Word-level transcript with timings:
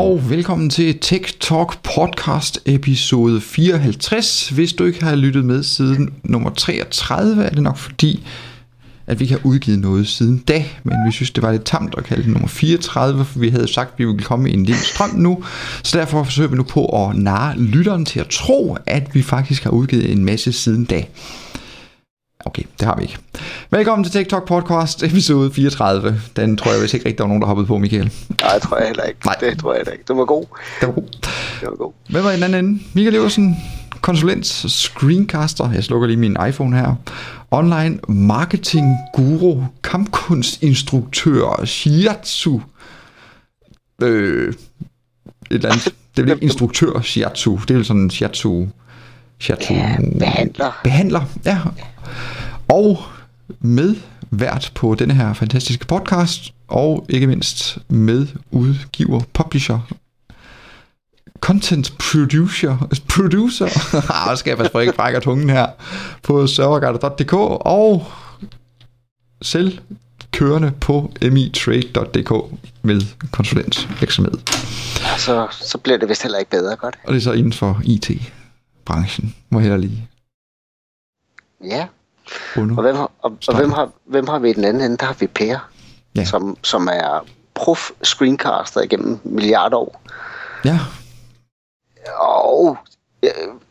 og 0.00 0.30
velkommen 0.30 0.70
til 0.70 0.98
Tech 0.98 1.38
Talk 1.40 1.82
podcast 1.82 2.60
episode 2.66 3.40
54. 3.40 4.48
Hvis 4.48 4.72
du 4.72 4.84
ikke 4.84 5.04
har 5.04 5.14
lyttet 5.16 5.44
med 5.44 5.62
siden 5.62 6.14
nummer 6.22 6.50
33, 6.50 7.44
er 7.44 7.50
det 7.50 7.62
nok 7.62 7.76
fordi, 7.76 8.26
at 9.06 9.20
vi 9.20 9.24
ikke 9.24 9.34
har 9.34 9.46
udgivet 9.46 9.78
noget 9.78 10.08
siden 10.08 10.38
da, 10.38 10.64
men 10.84 10.96
vi 11.06 11.12
synes, 11.12 11.30
det 11.30 11.42
var 11.42 11.52
lidt 11.52 11.64
tamt 11.64 11.94
at 11.98 12.04
kalde 12.04 12.22
det 12.22 12.32
nummer 12.32 12.48
34, 12.48 13.24
for 13.24 13.38
vi 13.38 13.48
havde 13.48 13.72
sagt, 13.72 13.92
at 13.92 13.98
vi 13.98 14.04
ville 14.04 14.22
komme 14.22 14.50
i 14.50 14.52
en 14.52 14.64
lille 14.64 14.80
strøm 14.80 15.10
nu, 15.14 15.44
så 15.82 15.98
derfor 15.98 16.24
forsøger 16.24 16.48
vi 16.48 16.56
nu 16.56 16.62
på 16.62 17.06
at 17.06 17.16
narre 17.16 17.58
lytteren 17.58 18.04
til 18.04 18.20
at 18.20 18.28
tro, 18.28 18.76
at 18.86 19.14
vi 19.14 19.22
faktisk 19.22 19.64
har 19.64 19.70
udgivet 19.70 20.12
en 20.12 20.24
masse 20.24 20.52
siden 20.52 20.84
da. 20.84 21.04
Okay, 22.44 22.62
det 22.78 22.86
har 22.86 22.96
vi 22.96 23.02
ikke. 23.02 23.18
Velkommen 23.70 24.04
til 24.04 24.12
TikTok 24.12 24.48
Podcast 24.48 25.02
episode 25.02 25.52
34. 25.52 26.20
Den 26.36 26.56
tror 26.56 26.72
jeg 26.72 26.82
vist 26.82 26.94
ikke 26.94 27.06
rigtig, 27.06 27.18
der 27.18 27.24
var 27.24 27.28
nogen, 27.28 27.40
der 27.42 27.46
hoppede 27.46 27.66
på, 27.66 27.78
Michael. 27.78 28.12
Nej, 28.42 28.52
det 28.54 28.62
tror 28.62 28.76
jeg 28.76 28.86
heller 28.86 29.02
ikke. 29.02 29.20
Nej. 29.24 29.34
Det 29.40 29.58
tror 29.58 29.72
jeg 29.72 29.78
heller 29.78 29.92
ikke. 29.92 30.04
Det 30.08 30.16
var 30.16 30.24
god. 30.24 30.44
Det 30.80 30.88
var 30.88 30.94
god. 30.94 31.08
Det 31.60 31.68
var 31.68 31.76
god. 31.76 31.92
Hvem 32.10 32.24
var 32.24 32.30
i 32.30 32.34
den 32.34 32.42
anden 32.42 32.64
ende? 32.64 32.82
Michael 32.94 33.12
Leversen, 33.12 33.56
konsulent, 34.00 34.46
screencaster. 34.46 35.70
Jeg 35.72 35.84
slukker 35.84 36.06
lige 36.06 36.16
min 36.16 36.36
iPhone 36.48 36.76
her. 36.76 36.94
Online 37.50 37.98
marketing 38.08 38.96
guru, 39.14 39.62
kampkunstinstruktør, 39.82 41.64
shiatsu. 41.64 42.60
Øh, 44.02 44.48
et 44.48 44.56
eller 45.50 45.68
andet. 45.68 45.84
Det 46.16 46.18
er 46.18 46.22
vel 46.22 46.32
ikke 46.32 46.44
instruktør, 46.44 47.00
shiatsu. 47.00 47.58
Det 47.62 47.70
er 47.70 47.74
vel 47.74 47.84
sådan 47.84 48.10
shiatsu. 48.10 48.66
Shiatsu. 49.40 49.74
Ja, 49.74 49.96
behandler. 50.18 50.80
Behandler, 50.84 51.24
ja. 51.44 51.58
Og 52.68 53.02
med 53.60 53.94
vært 54.30 54.72
på 54.74 54.94
denne 54.94 55.14
her 55.14 55.32
fantastiske 55.32 55.86
podcast, 55.86 56.52
og 56.68 57.06
ikke 57.08 57.26
mindst 57.26 57.78
med 57.88 58.26
udgiver, 58.50 59.20
publisher, 59.32 59.78
content 61.40 61.92
producer, 61.98 62.88
producer, 63.08 63.66
ah, 64.28 64.36
skal 64.36 64.50
jeg 64.50 64.58
passe 64.58 64.72
på 64.72 64.78
ikke 64.78 64.92
brækker 64.92 65.20
tungen 65.20 65.50
her, 65.50 65.66
på 66.22 66.46
serverguide.dk, 66.46 67.32
og 67.60 68.06
selv 69.42 69.78
kørende 70.32 70.72
på 70.80 71.12
mitrade.dk 71.22 72.32
med 72.82 73.00
konsulentvirksomhed. 73.30 74.32
Så, 75.18 75.46
så 75.60 75.78
bliver 75.78 75.98
det 75.98 76.08
vist 76.08 76.22
heller 76.22 76.38
ikke 76.38 76.50
bedre, 76.50 76.76
godt. 76.76 76.98
Og 77.04 77.12
det 77.12 77.18
er 77.18 77.24
så 77.24 77.32
inden 77.32 77.52
for 77.52 77.80
IT-branchen, 78.90 79.34
må 79.50 79.58
jeg 79.58 79.62
hellere 79.62 79.80
lige 79.80 80.08
Ja. 81.64 81.86
under. 82.56 82.76
Og 82.76 82.82
hvem 82.82 82.96
har, 82.96 83.10
og, 83.22 83.38
og 83.48 83.56
hvem 83.56 83.72
har, 83.72 83.90
hvem 84.04 84.26
har 84.28 84.38
vi 84.38 84.50
i 84.50 84.52
den 84.52 84.64
anden 84.64 84.82
ende? 84.82 84.96
Der 84.96 85.06
har 85.06 85.14
vi 85.20 85.26
Per, 85.26 85.58
Ja. 86.16 86.24
som, 86.24 86.56
som 86.62 86.88
er 86.92 87.26
prof 87.54 87.90
screencaster 88.02 88.80
igennem 88.80 89.18
milliarder 89.24 89.76
år. 89.76 90.02
Ja, 90.64 90.78
Og 92.18 92.76
ja, 93.22 93.28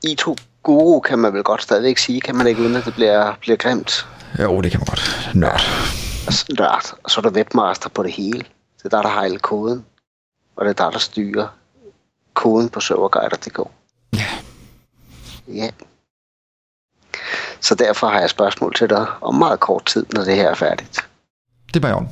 I2 0.07 0.35
guru 0.63 0.99
kan 0.99 1.19
man 1.19 1.33
vel 1.33 1.43
godt 1.43 1.63
stadigvæk 1.63 1.97
sige, 1.97 2.21
kan 2.21 2.35
man 2.35 2.47
ikke, 2.47 2.61
uden 2.61 2.75
at 2.75 2.85
det 2.85 2.93
bliver, 2.93 3.35
bliver 3.39 3.57
grimt. 3.57 4.07
jo, 4.39 4.61
det 4.61 4.71
kan 4.71 4.79
man 4.79 4.85
godt. 4.85 5.29
Nørd. 5.35 5.61
Og 6.27 6.33
så, 6.33 6.45
nørd. 6.59 6.93
og 7.03 7.11
så 7.11 7.19
er 7.19 7.21
der 7.21 7.31
webmaster 7.31 7.89
på 7.89 8.03
det 8.03 8.11
hele. 8.11 8.39
Det 8.77 8.85
er 8.85 8.89
der, 8.89 9.01
der 9.01 9.09
har 9.09 9.23
hele 9.23 9.39
koden. 9.39 9.85
Og 10.55 10.65
det 10.65 10.79
er 10.79 10.83
der, 10.83 10.91
der 10.91 10.99
styrer 10.99 11.47
koden 12.33 12.69
på 12.69 12.79
serverguider.dk. 12.79 13.59
Ja. 15.53 15.69
Så 17.61 17.75
derfor 17.75 18.07
har 18.07 18.19
jeg 18.19 18.29
spørgsmål 18.29 18.75
til 18.75 18.89
dig 18.89 19.05
om 19.21 19.35
meget 19.35 19.59
kort 19.59 19.85
tid, 19.85 20.05
når 20.13 20.23
det 20.23 20.35
her 20.35 20.49
er 20.49 20.55
færdigt. 20.55 20.99
Det 21.73 21.83
var 21.83 21.89
jeg 21.89 21.97
om. 21.97 22.07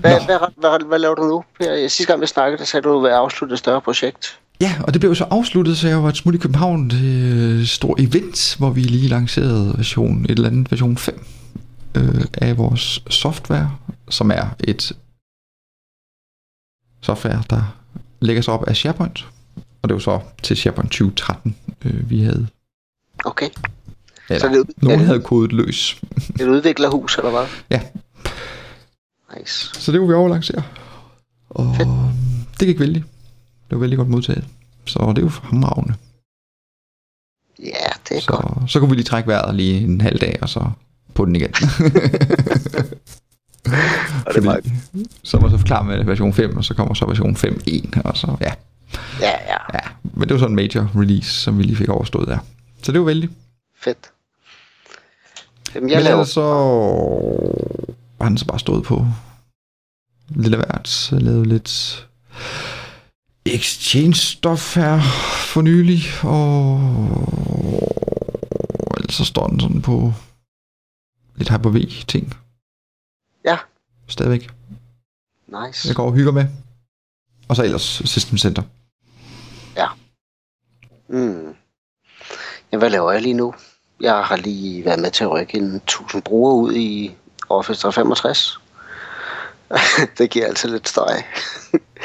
Hvad, 0.00 0.24
hvad, 0.24 0.38
hvad, 0.56 0.86
hvad 0.86 0.98
laver 0.98 1.14
du 1.14 1.22
nu? 1.22 1.44
Sidste 1.88 2.06
gang 2.06 2.20
vi 2.20 2.26
snakkede, 2.26 2.58
der 2.58 2.64
sagde 2.64 2.82
du, 2.82 2.88
at 2.88 2.94
du 2.94 3.00
ville 3.00 3.16
afslutte 3.16 3.52
et 3.52 3.58
større 3.58 3.80
projekt. 3.80 4.38
Ja, 4.60 4.74
og 4.86 4.92
det 4.92 5.00
blev 5.00 5.14
så 5.14 5.26
afsluttet, 5.30 5.78
så 5.78 5.88
jeg 5.88 6.02
var 6.02 6.08
et 6.08 6.16
smut 6.16 6.34
i 6.34 6.38
København 6.38 6.90
til 6.90 7.60
et 7.60 7.68
stort 7.68 8.00
event, 8.00 8.56
hvor 8.58 8.70
vi 8.70 8.80
lige 8.80 9.08
lancerede 9.08 9.74
version, 9.76 10.24
et 10.24 10.30
eller 10.30 10.48
andet 10.48 10.70
version 10.70 10.96
5 10.96 11.24
øh, 11.94 12.24
af 12.34 12.58
vores 12.58 13.02
software, 13.10 13.76
som 14.08 14.30
er 14.30 14.46
et 14.64 14.92
software, 17.02 17.42
der 17.50 17.76
lægger 18.20 18.42
sig 18.42 18.54
op 18.54 18.68
af 18.68 18.76
SharePoint. 18.76 19.26
Og 19.82 19.88
det 19.88 19.94
var 19.94 19.98
så 20.00 20.20
til 20.42 20.56
SharePoint 20.56 20.90
2013, 20.90 21.56
øh, 21.84 22.10
vi 22.10 22.22
havde. 22.22 22.46
Okay. 23.24 23.48
Eller, 24.30 24.48
det 24.48 24.58
er- 24.58 24.64
nogen 24.82 25.00
er- 25.00 25.04
havde 25.04 25.20
kodet 25.22 25.52
løs. 25.52 26.00
Et 26.40 26.48
udviklerhus, 26.48 27.18
eller 27.18 27.30
hvad? 27.30 27.46
Ja. 27.70 27.80
Nice. 29.38 29.80
Så 29.80 29.92
det 29.92 29.98
kunne 30.00 30.08
vi 30.08 30.14
overlancere. 30.14 30.62
Og 31.50 31.76
Fedt. 31.76 31.88
det 32.60 32.66
gik 32.68 32.80
vældig. 32.80 33.04
Det 33.70 33.76
var 33.76 33.78
vældig 33.78 33.96
godt 33.98 34.08
modtaget. 34.08 34.44
Så 34.86 35.12
det 35.16 35.22
jo 35.22 35.28
fremragende. 35.28 35.94
Ja, 37.58 37.86
det 38.08 38.16
er 38.16 38.26
godt. 38.26 38.44
Så, 38.70 38.72
så 38.72 38.78
kunne 38.80 38.90
vi 38.90 38.96
lige 38.96 39.04
trække 39.04 39.26
vejret 39.28 39.54
lige 39.54 39.80
en 39.80 40.00
halv 40.00 40.18
dag, 40.18 40.38
og 40.42 40.48
så 40.48 40.70
på 41.14 41.24
den 41.24 41.36
igen. 41.36 41.52
Og 44.26 44.34
det 44.34 44.36
er 44.36 44.44
meget... 44.44 44.72
så 45.22 45.38
var 45.38 45.48
så 45.58 45.64
klar 45.64 45.82
med 45.82 46.04
version 46.04 46.32
5, 46.34 46.56
og 46.56 46.64
så 46.64 46.74
kommer 46.74 46.94
så 46.94 47.06
version 47.06 47.36
5.1, 47.36 48.00
og 48.04 48.16
så 48.16 48.36
ja. 48.40 48.52
Ja, 49.20 49.30
ja. 49.30 49.56
ja. 49.74 49.80
Men 50.02 50.28
det 50.28 50.34
var 50.34 50.38
sådan 50.38 50.52
en 50.52 50.56
major 50.56 50.90
release, 51.00 51.30
som 51.30 51.58
vi 51.58 51.62
lige 51.62 51.76
fik 51.76 51.88
overstået 51.88 52.28
der. 52.28 52.38
Så 52.82 52.92
det 52.92 53.00
var 53.00 53.06
vældig. 53.06 53.30
Fedt. 53.76 54.10
Jamen, 55.74 55.86
Men 55.86 55.90
jeg 55.90 56.02
laver... 56.02 56.16
ellers 56.16 56.28
så 56.28 56.40
var 58.18 58.24
han 58.24 58.38
så 58.38 58.46
bare 58.46 58.58
stået 58.58 58.84
på 58.84 59.06
lidt 60.28 60.54
af 60.54 60.60
hvert. 60.60 60.88
Så 60.88 61.18
lavede 61.18 61.48
lidt 61.48 62.06
exchange 63.46 64.14
stof 64.14 64.76
her 64.76 65.00
for 65.52 65.62
nylig, 65.62 66.02
og 66.22 66.80
ellers 68.96 69.14
så 69.14 69.24
står 69.24 69.46
den 69.46 69.60
sådan 69.60 69.82
på 69.82 70.12
lidt 71.36 71.48
Hyper-V 71.50 72.04
ting. 72.06 72.34
Ja. 73.44 73.58
Stadigvæk. 74.06 74.50
Nice. 75.46 75.88
Jeg 75.88 75.96
går 75.96 76.06
og 76.06 76.14
hygger 76.14 76.32
med. 76.32 76.46
Og 77.48 77.56
så 77.56 77.64
ellers 77.64 78.02
System 78.04 78.38
Center. 78.38 78.62
Mm. 81.10 81.54
Ja, 82.72 82.78
hvad 82.78 82.90
laver 82.90 83.12
jeg 83.12 83.22
lige 83.22 83.34
nu? 83.34 83.54
Jeg 84.00 84.24
har 84.24 84.36
lige 84.36 84.84
været 84.84 84.98
med 85.00 85.10
til 85.10 85.24
at 85.24 85.30
rykke 85.30 85.56
en 85.58 85.74
1000 85.74 86.22
brugere 86.22 86.54
ud 86.54 86.72
i 86.74 87.14
Office 87.48 87.80
365. 87.80 88.60
det 90.18 90.30
giver 90.30 90.46
altid 90.46 90.70
lidt 90.70 90.88
støj. 90.88 91.12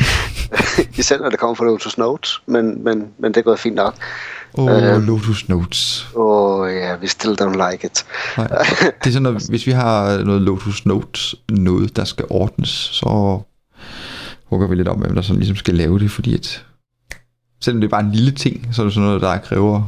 Især 1.00 1.18
når 1.18 1.30
det 1.30 1.40
kommer 1.40 1.56
fra 1.56 1.66
Lotus 1.66 1.98
Notes, 1.98 2.42
men, 2.46 2.84
men, 2.84 3.08
men 3.18 3.34
det 3.34 3.38
er 3.38 3.44
gået 3.44 3.60
fint 3.60 3.76
nok. 3.76 3.96
Og 4.54 4.82
Øh. 4.82 5.02
Lotus 5.02 5.50
Notes. 5.50 6.08
Åh 6.16 6.60
oh, 6.60 6.70
ja, 6.70 6.76
yeah, 6.76 7.02
we 7.02 7.08
still 7.08 7.42
don't 7.42 7.72
like 7.72 7.88
it. 7.88 8.06
Nej. 8.38 8.48
Det 9.04 9.08
er 9.08 9.12
sådan, 9.12 9.36
at 9.36 9.50
hvis 9.50 9.68
vi 9.68 9.72
har 9.72 10.24
noget 10.24 10.42
Lotus 10.42 10.86
Notes, 10.86 11.36
noget 11.50 11.96
der 11.96 12.04
skal 12.04 12.26
ordnes, 12.30 12.70
så 12.70 13.40
hugger 14.46 14.68
vi 14.68 14.76
lidt 14.76 14.88
om, 14.88 14.98
hvem 14.98 15.16
der 15.16 15.22
sådan 15.22 15.40
ligesom 15.40 15.56
skal 15.56 15.74
lave 15.74 16.00
det, 16.00 16.12
fordi 16.12 16.34
at 16.34 16.66
selvom 17.66 17.82
det 17.82 17.88
er 17.88 17.92
bare 17.92 18.02
en 18.02 18.12
lille 18.12 18.32
ting, 18.32 18.68
så 18.72 18.82
er 18.82 18.84
det 18.84 18.94
sådan 18.94 19.08
noget, 19.08 19.22
der 19.22 19.38
kræver 19.38 19.84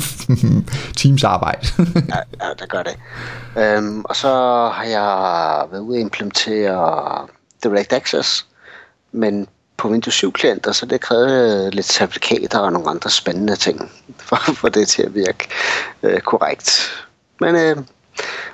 teams 1.00 1.24
arbejde. 1.24 1.66
Ja, 2.08 2.46
ja 2.46 2.50
det 2.60 2.68
gør 2.68 2.82
det. 2.82 2.96
Øhm, 3.56 4.00
og 4.04 4.16
så 4.16 4.28
har 4.74 4.84
jeg 4.84 5.66
været 5.70 5.80
ude 5.80 5.96
at 5.98 6.00
implementere 6.00 7.26
Direct 7.64 7.92
Access, 7.92 8.46
men 9.12 9.46
på 9.76 9.88
Windows 9.88 10.14
7 10.14 10.32
klienter, 10.32 10.72
så 10.72 10.86
det 10.86 11.00
krævede 11.00 11.70
lidt 11.70 11.86
certifikater 11.86 12.58
og 12.58 12.72
nogle 12.72 12.90
andre 12.90 13.10
spændende 13.10 13.56
ting, 13.56 13.90
for 14.28 14.50
at 14.50 14.56
få 14.56 14.68
det 14.68 14.88
til 14.88 15.02
at 15.02 15.14
virke 15.14 15.48
øh, 16.02 16.20
korrekt. 16.20 16.90
Men, 17.40 17.56
øh, 17.56 17.76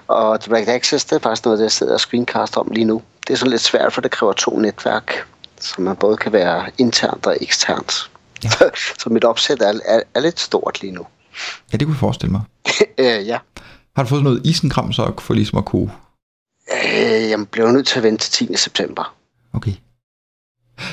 og 0.08 0.44
Direct 0.44 0.69
Access, 0.69 1.05
det 1.05 1.17
er 1.17 1.20
faktisk 1.20 1.44
noget, 1.44 1.61
jeg 1.61 1.73
sidder 1.73 1.93
og 1.93 2.00
screencaster 2.00 2.61
om 2.61 2.69
lige 2.70 2.85
nu. 2.85 3.02
Det 3.26 3.32
er 3.32 3.38
sådan 3.38 3.50
lidt 3.50 3.62
svært, 3.62 3.93
for 3.93 4.00
det 4.00 4.11
kræver 4.11 4.32
to 4.32 4.58
netværk, 4.58 5.26
så 5.61 5.75
man 5.78 5.96
både 5.96 6.17
kan 6.17 6.32
være 6.32 6.70
internt 6.78 7.26
og 7.26 7.37
eksternt. 7.40 8.12
Ja. 8.44 8.50
Så 9.00 9.10
mit 9.10 9.24
opsæt 9.24 9.62
er, 9.62 9.80
er, 9.84 10.00
er 10.14 10.20
lidt 10.20 10.40
stort 10.40 10.80
lige 10.80 10.92
nu. 10.92 11.06
ja, 11.72 11.76
det 11.76 11.86
kunne 11.86 11.94
jeg 11.94 12.00
forestille 12.00 12.32
mig. 12.32 12.42
øh, 12.98 13.26
ja. 13.26 13.38
Har 13.96 14.02
du 14.02 14.08
fået 14.08 14.22
noget 14.22 14.46
isenkram 14.46 14.92
så 14.92 15.12
for 15.18 15.34
ligesom 15.34 15.58
at 15.58 15.64
kunne... 15.64 15.92
Øh, 16.72 17.30
jeg 17.30 17.48
blev 17.48 17.72
nødt 17.72 17.86
til 17.86 17.96
at 17.96 18.02
vente 18.02 18.30
til 18.30 18.48
10. 18.48 18.56
september. 18.56 19.14
Okay. 19.52 19.72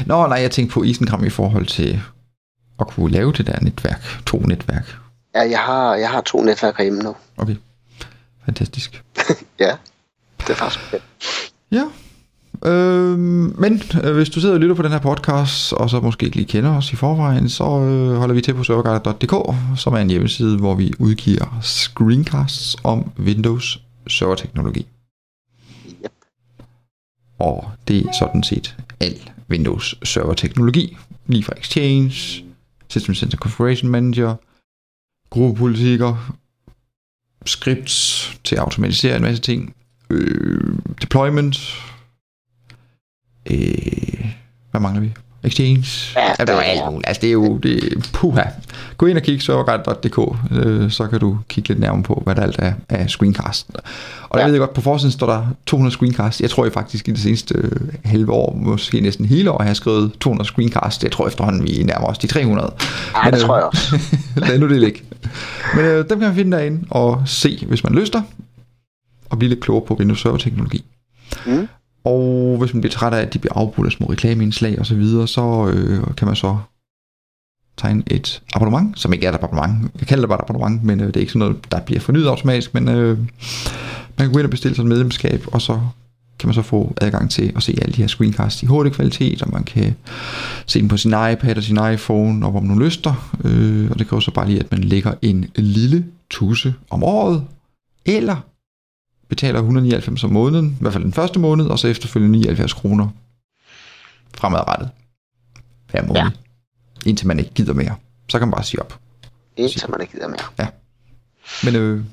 Nå, 0.06 0.28
nej, 0.28 0.38
jeg 0.42 0.52
tænkte 0.52 0.74
på 0.74 0.84
isenkram 0.84 1.26
i 1.26 1.30
forhold 1.30 1.66
til 1.66 2.02
at 2.80 2.88
kunne 2.88 3.12
lave 3.12 3.34
det 3.34 3.48
der 3.48 3.60
netværk. 3.62 4.24
To 4.26 4.38
netværk. 4.38 4.96
Ja, 5.36 5.42
jeg 5.50 5.60
har, 5.60 5.96
jeg 5.96 6.10
har 6.10 6.22
to 6.22 6.42
netværk 6.42 6.82
hjemme 6.82 7.04
nu. 7.04 7.16
Okay. 7.38 7.56
Fantastisk. 8.46 9.04
Ja, 9.60 9.78
det 10.40 10.50
er 10.50 10.54
faktisk 10.54 10.86
fedt. 10.86 11.04
Ja. 11.72 11.84
Øh, 12.66 13.20
men 13.60 13.82
øh, 14.04 14.16
hvis 14.16 14.30
du 14.30 14.40
sidder 14.40 14.56
og 14.56 14.62
lytter 14.62 14.76
på 14.76 14.82
den 14.82 14.92
her 14.92 15.00
podcast, 15.00 15.74
og 15.74 15.90
så 15.90 16.00
måske 16.00 16.26
ikke 16.26 16.36
lige 16.36 16.48
kender 16.48 16.78
os 16.78 16.94
i 16.94 16.96
forvejen, 16.96 17.50
så 17.50 17.64
øh, 17.64 18.16
holder 18.16 18.36
vi 18.36 18.42
til 18.42 18.54
på 18.54 18.64
serverguide.dk, 18.64 19.56
som 19.80 19.94
er 19.94 19.98
en 19.98 20.10
hjemmeside, 20.10 20.58
hvor 20.58 20.76
vi 20.76 20.94
udgiver 21.00 21.60
screencasts 21.62 22.76
om 22.84 23.12
Windows 23.20 23.82
serverteknologi. 24.08 24.88
Yep. 26.06 26.12
Og 27.40 27.72
det 27.88 28.06
er 28.06 28.12
sådan 28.20 28.44
set 28.44 28.78
al 29.00 29.32
Windows 29.50 29.96
Server 30.04 30.34
teknologi, 30.34 30.98
lige 31.28 31.44
fra 31.44 31.54
Exchange, 31.58 32.44
System 32.90 33.16
Center 33.16 33.38
Configuration 33.38 33.92
Manager, 33.92 34.36
gruppepolitikker, 35.30 36.36
scripts 37.46 38.40
til 38.44 38.56
at 38.56 38.62
automatisere 38.62 39.16
en 39.16 39.22
masse 39.22 39.42
ting, 39.42 39.76
øh, 40.10 40.78
deployment, 41.02 41.58
øh, 43.52 44.26
hvad 44.72 44.82
mangler 44.82 45.02
vi? 45.02 45.12
Exchange. 45.44 45.86
Ja, 46.16 46.22
ja, 46.40 46.46
der 46.46 46.54
var 46.54 46.62
alt 46.62 46.82
muligt. 46.92 47.08
Altså, 47.08 47.22
det 47.22 47.28
er 47.28 47.32
jo, 47.34 47.58
det, 47.58 48.10
puha. 48.14 48.42
Gå 48.98 49.06
ind 49.06 49.18
og 49.18 49.24
kig 49.24 49.42
serverguide.dk, 49.42 50.38
øh, 50.52 50.92
så 50.92 51.08
kan 51.08 51.20
du 51.20 51.38
kigge 51.50 51.68
lidt 51.68 51.80
nærmere 51.80 52.04
på, 52.04 52.22
hvad 52.26 52.36
der 52.36 52.42
alt 52.42 52.56
er 52.60 52.74
af 52.90 53.10
screencast. 53.10 53.68
Og 54.30 54.38
der 54.38 54.40
Ja. 54.40 54.46
ved 54.46 54.54
jeg 54.54 54.60
godt, 54.60 54.74
på 54.74 54.82
forsiden 54.82 55.12
står 55.12 55.28
der 55.28 55.48
200 55.66 55.94
screencast. 55.96 56.42
Jeg 56.42 56.50
tror 56.50 56.66
jeg 56.66 56.74
faktisk 56.74 57.08
i 57.08 57.12
det 57.12 57.20
seneste 57.20 57.54
øh, 57.58 57.72
halve 58.06 58.32
år, 58.32 58.56
måske 58.56 59.02
næsten 59.02 59.26
hele 59.26 59.52
år, 59.52 59.58
har 59.62 59.66
jeg 59.70 59.76
skrevet 59.76 60.12
200 60.20 60.48
screencast. 60.48 61.04
Jeg 61.04 61.12
tror 61.12 61.28
efterhånden, 61.28 61.64
vi 61.64 61.84
nærmer 61.84 62.08
os 62.08 62.18
de 62.18 62.28
300. 62.28 62.74
Ja, 63.16 63.24
Men, 63.24 63.34
det 63.34 63.40
øh, 63.42 63.46
tror 63.48 63.56
jeg 63.58 63.66
også. 63.66 64.00
Lad 64.48 64.60
nu 64.60 64.70
det 64.70 64.80
ligge. 64.80 65.02
Men 65.76 65.86
øh, 65.86 65.98
dem 65.98 66.08
kan 66.20 66.28
man 66.28 66.36
finde 66.36 66.58
derinde 66.58 66.86
og 66.90 67.24
se, 67.26 67.66
hvis 67.68 67.84
man 67.84 67.94
lyster, 67.94 68.22
og 69.30 69.40
blive 69.40 69.50
lidt 69.50 69.62
klogere 69.62 69.86
på 69.88 69.94
Windows 69.94 70.22
Server 70.22 70.38
teknologi. 70.38 70.86
Mm. 71.46 71.68
Og 72.10 72.58
hvis 72.58 72.74
man 72.74 72.82
bliver 72.82 72.92
træt 72.92 73.14
af, 73.14 73.22
at 73.22 73.34
de 73.34 73.40
bliver 73.40 73.54
afbrudt 73.58 73.86
af 73.86 73.92
små 73.92 74.08
reklameindslag 74.08 74.80
og 74.80 74.86
så 74.86 74.96
videre, 74.96 75.28
så 75.28 75.72
øh, 75.74 76.16
kan 76.18 76.28
man 76.28 76.36
så 76.36 76.58
tegne 77.78 78.04
et 78.08 78.42
abonnement, 78.56 79.00
som 79.00 79.14
ikke 79.14 79.26
er 79.26 79.30
et 79.32 79.36
abonnement. 79.36 79.92
Jeg 80.00 80.08
kalder 80.08 80.22
det 80.22 80.30
bare 80.30 80.40
et 80.40 80.50
abonnement, 80.50 80.84
men 80.84 81.00
øh, 81.00 81.08
det 81.08 81.16
er 81.16 81.20
ikke 81.20 81.32
sådan 81.32 81.40
noget, 81.40 81.72
der 81.72 81.80
bliver 81.80 82.00
fornyet 82.00 82.28
automatisk, 82.28 82.74
men 82.74 82.88
øh, 82.88 83.18
man 84.18 84.28
kan 84.28 84.32
gå 84.32 84.40
ind 84.40 84.46
og 84.46 84.52
bestille 84.52 84.76
sig 84.76 84.82
et 84.82 84.88
medlemskab, 84.88 85.44
og 85.48 85.62
så 85.62 85.80
kan 86.40 86.48
man 86.48 86.54
så 86.54 86.62
få 86.62 86.94
adgang 87.02 87.32
til 87.32 87.54
at 87.56 87.64
se 87.64 87.78
alle 87.82 87.94
de 87.94 88.02
her 88.02 88.08
screencasts 88.08 88.64
i 88.64 88.66
HD-kvalitet, 88.66 89.42
og 89.42 89.50
man 89.54 89.64
kan 89.64 89.96
se 90.66 90.80
dem 90.80 90.88
på 90.88 90.98
sin 90.98 91.12
iPad 91.12 91.58
og 91.58 91.64
sin 91.64 91.80
iPhone, 91.94 92.46
og 92.46 92.52
hvor 92.52 92.60
man 92.60 92.70
nu 92.70 92.84
lyster. 92.84 93.36
Øh, 93.44 93.92
og 93.92 94.00
det 94.00 94.08
kræver 94.08 94.22
så 94.22 94.32
bare 94.32 94.48
lige, 94.48 94.60
at 94.60 94.72
man 94.72 94.84
lægger 94.84 95.14
en 95.22 95.46
lille 95.56 96.06
tusse 96.30 96.74
om 96.90 97.04
året, 97.04 97.44
eller 98.06 98.36
betaler 99.30 99.60
199 99.60 100.24
om 100.24 100.30
måneden, 100.30 100.70
i 100.70 100.82
hvert 100.82 100.94
fald 100.94 101.04
den 101.04 101.14
første 101.14 101.40
måned, 101.40 101.66
og 101.66 101.80
så 101.80 101.88
efterfølgende 101.88 102.40
79 102.40 102.74
kroner 102.74 103.08
fremadrettet 104.38 104.90
hver 105.92 106.02
måned. 106.02 106.22
Ja. 106.22 106.24
Ja. 106.26 106.30
Indtil 107.10 107.28
man 107.28 107.40
ikke 107.40 107.52
gider 107.54 107.74
mere. 107.74 107.96
Så 108.30 108.40
kan 108.40 108.48
man 108.48 108.54
bare 108.56 108.64
sige 108.64 108.82
op. 108.82 109.00
Indtil 109.58 109.90
man 109.90 110.02
ikke 110.02 110.14
gider 110.14 110.28
mere. 110.28 110.68
Men 111.64 111.76
øh, 111.76 112.04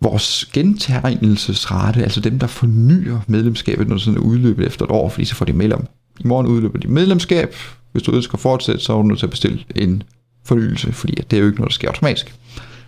vores 0.00 0.44
gentegnelsesrate, 0.52 2.02
altså 2.02 2.20
dem, 2.20 2.38
der 2.38 2.46
fornyer 2.46 3.20
medlemskabet, 3.26 3.88
når 3.88 3.94
det 3.94 4.02
sådan 4.02 4.18
er 4.18 4.22
udløbet 4.22 4.66
efter 4.66 4.84
et 4.84 4.90
år, 4.90 5.08
fordi 5.08 5.24
så 5.24 5.34
får 5.34 5.44
de 5.44 5.52
mail 5.52 5.74
om, 5.74 5.86
i 6.20 6.26
morgen 6.26 6.46
udløber 6.46 6.78
de 6.78 6.88
medlemskab. 6.88 7.54
Hvis 7.92 8.02
du 8.02 8.12
ønsker 8.12 8.34
at 8.34 8.40
fortsætte, 8.40 8.80
så 8.80 8.92
er 8.92 8.96
du 8.96 9.02
nødt 9.02 9.18
til 9.18 9.26
at 9.26 9.30
bestille 9.30 9.64
en 9.74 10.02
fornyelse, 10.44 10.92
fordi 10.92 11.14
det 11.14 11.36
er 11.36 11.40
jo 11.40 11.46
ikke 11.46 11.58
noget, 11.58 11.70
der 11.70 11.74
sker 11.74 11.88
automatisk. 11.88 12.34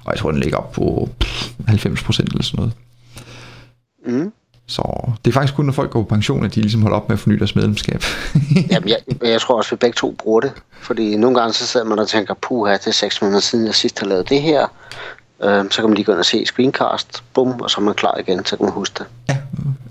Og 0.04 0.12
jeg 0.12 0.18
tror, 0.18 0.30
den 0.30 0.40
ligger 0.40 0.58
op 0.58 0.72
på 0.72 1.08
pff, 1.20 1.50
90% 1.68 2.20
eller 2.20 2.42
sådan 2.42 2.56
noget. 2.56 2.72
Mm. 4.04 4.32
Så 4.66 5.12
det 5.24 5.30
er 5.30 5.32
faktisk 5.32 5.54
kun, 5.54 5.64
når 5.64 5.72
folk 5.72 5.90
går 5.90 6.02
på 6.02 6.08
pension, 6.08 6.44
at 6.44 6.54
de 6.54 6.60
ligesom 6.60 6.82
holder 6.82 6.96
op 6.96 7.08
med 7.08 7.16
at 7.16 7.20
forny 7.20 7.34
deres 7.34 7.56
medlemskab. 7.56 8.02
Jamen, 8.70 8.88
jeg, 8.88 8.98
jeg 9.22 9.40
tror 9.40 9.56
også, 9.56 9.68
at 9.68 9.72
vi 9.72 9.76
begge 9.76 9.94
to 9.94 10.14
bruger 10.18 10.40
det. 10.40 10.52
Fordi 10.80 11.16
nogle 11.16 11.38
gange 11.38 11.52
så 11.52 11.66
sidder 11.66 11.86
man 11.86 11.98
og 11.98 12.08
tænker, 12.08 12.34
puha, 12.34 12.72
det 12.72 12.86
er 12.86 12.90
seks 12.90 13.22
måneder 13.22 13.40
siden, 13.40 13.66
jeg 13.66 13.74
sidst 13.74 13.98
har 13.98 14.06
lavet 14.06 14.28
det 14.28 14.42
her. 14.42 14.66
Øhm, 15.42 15.70
så 15.70 15.80
kan 15.80 15.90
man 15.90 15.94
lige 15.94 16.04
gå 16.04 16.12
ind 16.12 16.18
og 16.18 16.24
se 16.24 16.46
screencast, 16.46 17.24
bum, 17.34 17.60
og 17.60 17.70
så 17.70 17.80
er 17.80 17.84
man 17.84 17.94
klar 17.94 18.18
igen, 18.18 18.44
så 18.44 18.56
kan 18.56 18.64
man 18.64 18.72
huske 18.72 18.94
det. 18.98 19.06
Ja, 19.28 19.36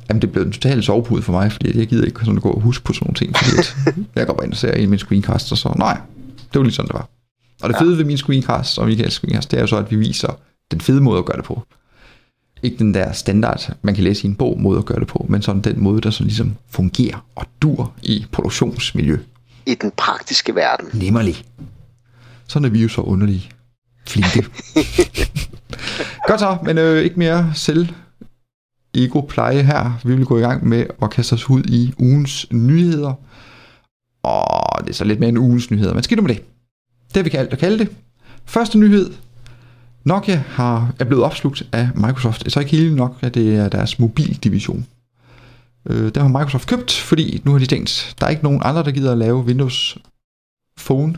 jamen 0.10 0.22
det 0.22 0.32
blev 0.32 0.44
en 0.44 0.52
total 0.52 0.84
sovepude 0.84 1.22
for 1.22 1.32
mig, 1.32 1.52
fordi 1.52 1.80
jeg 1.80 1.88
gider 1.88 2.06
ikke 2.06 2.20
sådan 2.20 2.36
at 2.36 2.44
gå 2.44 2.50
og 2.50 2.62
huske 2.62 2.84
på 2.84 2.94
sådan 2.94 3.06
nogle 3.06 3.16
ting, 3.16 3.38
fordi 3.38 3.58
at 3.58 3.76
jeg 4.16 4.28
går 4.28 4.34
bare 4.34 4.46
ind 4.46 4.54
og 4.54 4.58
ser 4.58 4.74
i 4.74 4.86
min 4.86 5.00
screencast, 5.00 5.52
og 5.52 5.58
så, 5.58 5.74
nej, 5.78 5.98
det 6.54 6.60
var 6.60 6.64
lige 6.64 6.74
sådan, 6.74 6.88
det 6.88 6.94
var. 6.94 7.08
Og 7.64 7.70
det 7.70 7.78
fede 7.78 7.98
ved 7.98 8.06
min 8.06 8.18
screencast 8.18 8.80
og 8.80 8.88
Michaels 8.88 9.14
screencast, 9.14 9.52
det 9.52 9.58
er 9.58 9.62
jo 9.62 9.68
så, 9.68 9.78
at 9.78 9.92
vi 9.92 9.96
viser 9.96 10.40
den 10.72 10.82
fede 10.82 11.02
måde 11.02 11.20
at 11.20 11.26
gøre 11.26 11.38
det 11.38 11.46
på. 11.46 11.64
Ikke 12.64 12.78
den 12.78 12.94
der 12.94 13.12
standard, 13.12 13.76
man 13.82 13.96
kan 13.96 14.04
læse 14.04 14.24
i 14.24 14.30
en 14.30 14.36
bog 14.36 14.60
måde 14.60 14.78
at 14.78 14.86
gøre 14.86 15.00
det 15.00 15.08
på, 15.08 15.26
men 15.30 15.42
sådan 15.42 15.62
den 15.62 15.84
måde, 15.84 16.02
der 16.02 16.10
sådan 16.10 16.28
ligesom 16.28 16.56
fungerer 16.70 17.26
og 17.36 17.46
dur 17.62 17.94
i 18.02 18.26
produktionsmiljø. 18.32 19.18
I 19.66 19.76
den 19.76 19.92
praktiske 19.98 20.56
verden. 20.56 20.90
Nemmerlig. 20.94 21.46
Sådan 22.48 22.66
er 22.66 22.70
vi 22.70 22.82
jo 22.82 22.88
så 22.88 23.02
underlige. 23.02 23.50
Flinke. 24.08 24.46
Godt 26.28 26.40
så, 26.40 26.58
men 26.64 26.78
øh, 26.78 27.04
ikke 27.04 27.20
mere 27.20 27.52
selv 27.56 27.88
ego 28.94 29.22
pleje 29.22 29.64
her. 29.64 30.00
Vi 30.04 30.16
vil 30.16 30.26
gå 30.26 30.38
i 30.38 30.42
gang 30.42 30.68
med 30.68 30.86
at 31.02 31.10
kaste 31.10 31.34
os 31.34 31.50
ud 31.50 31.64
i 31.64 31.94
ugens 32.00 32.52
nyheder. 32.52 33.14
Og 34.24 34.84
det 34.84 34.90
er 34.90 34.94
så 34.94 35.04
lidt 35.04 35.20
mere 35.20 35.30
en 35.30 35.38
ugens 35.38 35.72
nyheder, 35.72 35.94
men 35.94 36.04
skidt 36.04 36.24
med 36.24 36.30
det. 36.30 36.44
Det 37.08 37.16
har 37.16 37.24
vi 37.24 37.30
kaldt 37.30 37.54
at 37.54 37.60
kalde 37.60 37.80
det. 37.80 37.90
Første 38.46 38.78
nyhed. 38.78 39.14
Nokia 40.06 40.44
har, 40.48 40.94
er 41.00 41.04
blevet 41.06 41.24
opslugt 41.24 41.64
af 41.72 41.90
Microsoft. 41.96 42.52
Så 42.52 42.60
ikke 42.60 42.78
hele 42.78 42.96
Nokia, 42.96 43.30
det 43.30 43.56
er 43.56 43.70
deres 43.70 44.00
mobildivision. 44.00 44.86
Øh, 45.90 46.16
der 46.16 46.22
har 46.22 46.28
Microsoft 46.28 46.68
købt, 46.68 46.92
fordi 46.92 47.42
nu 47.46 47.52
har 47.52 47.60
de 47.60 47.66
tænkt, 47.66 48.16
der 48.20 48.26
er 48.26 48.30
ikke 48.30 48.44
nogen 48.44 48.62
andre, 48.64 48.84
der 48.84 48.92
gider 48.92 49.12
at 49.12 49.18
lave 49.18 49.40
Windows 49.40 49.98
Phone 50.86 51.16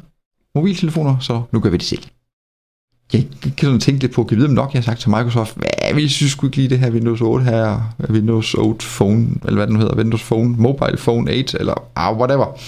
mobiltelefoner, 0.56 1.20
så 1.20 1.42
nu 1.52 1.60
gør 1.60 1.70
vi 1.70 1.78
det 1.78 1.86
selv. 1.86 2.04
Jeg 3.14 3.26
kan 3.44 3.54
sådan 3.62 3.80
tænke 3.80 4.02
lidt 4.02 4.14
på, 4.14 4.24
kan 4.24 4.36
jeg 4.36 4.38
vide, 4.38 4.48
om 4.48 4.54
Nokia 4.54 4.80
har 4.80 4.84
sagt 4.84 5.00
til 5.00 5.10
Microsoft, 5.10 5.56
hvad, 5.56 5.96
vi 5.96 6.08
synes 6.08 6.32
sgu 6.32 6.48
ikke 6.48 6.58
lige 6.58 6.70
det 6.70 6.80
her 6.80 6.92
Windows 6.92 7.22
8 7.22 7.46
her, 7.46 7.96
Windows 8.10 8.54
8 8.54 8.86
Phone, 8.86 9.28
eller 9.44 9.56
hvad 9.56 9.68
den 9.68 9.74
nu 9.74 9.80
hedder, 9.80 9.96
Windows 9.96 10.24
Phone, 10.24 10.56
Mobile 10.58 10.98
Phone 10.98 11.32
8, 11.32 11.60
eller 11.60 11.74
ah, 11.96 12.18
whatever, 12.18 12.60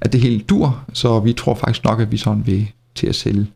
at 0.00 0.12
det 0.12 0.20
hele 0.20 0.40
dur, 0.40 0.84
så 0.92 1.20
vi 1.20 1.32
tror 1.32 1.54
faktisk 1.54 1.84
nok, 1.84 2.00
at 2.00 2.12
vi 2.12 2.16
sådan 2.16 2.46
vil 2.46 2.68
til 2.94 3.06
at 3.06 3.14
sælge 3.14 3.46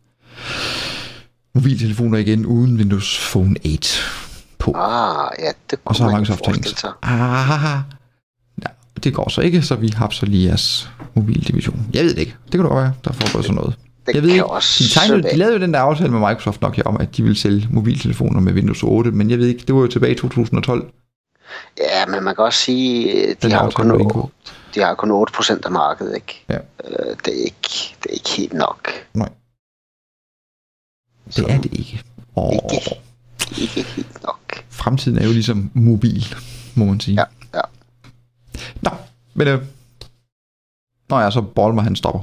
mobiltelefoner 1.55 2.17
igen 2.17 2.45
uden 2.45 2.77
Windows 2.77 3.29
Phone 3.31 3.55
8 3.65 3.87
på. 4.57 4.73
Ah, 4.75 5.29
ja, 5.39 5.51
det 5.71 5.79
Og 5.85 5.95
så 5.95 6.03
kunne 6.03 6.11
har 6.11 6.19
Microsoft 6.19 6.43
tænkt, 6.43 6.85
ah, 7.01 7.79
ja, 8.61 8.67
det 9.03 9.13
går 9.13 9.29
så 9.29 9.41
ikke, 9.41 9.61
så 9.61 9.75
vi 9.75 9.87
har 9.87 10.09
så 10.09 10.25
lige 10.25 10.47
jeres 10.47 10.89
mobildivision. 11.13 11.87
Jeg 11.93 12.03
ved 12.03 12.13
det 12.13 12.19
ikke. 12.19 12.35
Det 12.45 12.51
kan 12.51 12.61
du 12.61 12.67
godt 12.67 12.83
være, 12.83 12.93
der 13.05 13.11
foregår 13.11 13.41
sådan 13.41 13.55
noget. 13.55 13.75
Det 14.07 14.15
jeg 14.15 14.23
ved 14.23 14.29
ikke, 14.29 14.45
de, 14.79 14.89
tegnede, 14.89 15.23
de 15.23 15.37
lavede 15.37 15.55
jo 15.55 15.61
den 15.61 15.73
der 15.73 15.79
aftale 15.79 16.11
med 16.11 16.19
Microsoft 16.19 16.61
Nokia 16.61 16.83
om, 16.83 16.97
at 16.97 17.17
de 17.17 17.23
ville 17.23 17.37
sælge 17.37 17.67
mobiltelefoner 17.71 18.39
med 18.39 18.53
Windows 18.53 18.83
8, 18.83 19.11
men 19.11 19.29
jeg 19.29 19.39
ved 19.39 19.47
ikke, 19.47 19.63
det 19.67 19.75
var 19.75 19.81
jo 19.81 19.87
tilbage 19.87 20.11
i 20.11 20.15
2012, 20.15 20.91
Ja, 21.77 22.05
men 22.05 22.23
man 22.23 22.35
kan 22.35 22.43
også 22.43 22.59
sige, 22.59 23.11
øh, 23.11 23.29
de 23.29 23.35
den 23.41 23.51
har, 23.51 23.63
jo 23.63 23.69
kun, 23.69 24.31
de 24.75 24.79
har 24.79 24.95
kun 24.95 25.11
8% 25.11 25.59
af 25.65 25.71
markedet, 25.71 26.15
ikke? 26.15 26.43
Ja. 26.49 26.55
Øh, 26.55 27.15
det, 27.25 27.39
er 27.39 27.43
ikke, 27.43 27.95
det 28.03 28.09
er 28.09 28.13
ikke 28.13 28.29
helt 28.29 28.53
nok. 28.53 28.89
Nej, 29.13 29.29
det 31.25 31.51
er 31.51 31.61
det 31.61 31.73
ikke. 31.73 32.03
Og 32.35 32.53
Ikke. 32.53 32.95
Ikke 33.61 33.83
helt 33.83 34.23
nok. 34.23 34.63
fremtiden 34.69 35.17
er 35.17 35.25
jo 35.25 35.31
ligesom 35.31 35.71
mobil, 35.73 36.35
må 36.75 36.85
man 36.85 36.99
sige. 36.99 37.15
Ja, 37.15 37.23
ja. 37.53 37.61
Nå, 38.81 38.89
men 39.33 39.47
øh, 39.47 39.61
Nå 41.09 41.19
ja, 41.19 41.31
så 41.31 41.41
Bolmer 41.41 41.81
han 41.81 41.95
stopper. 41.95 42.19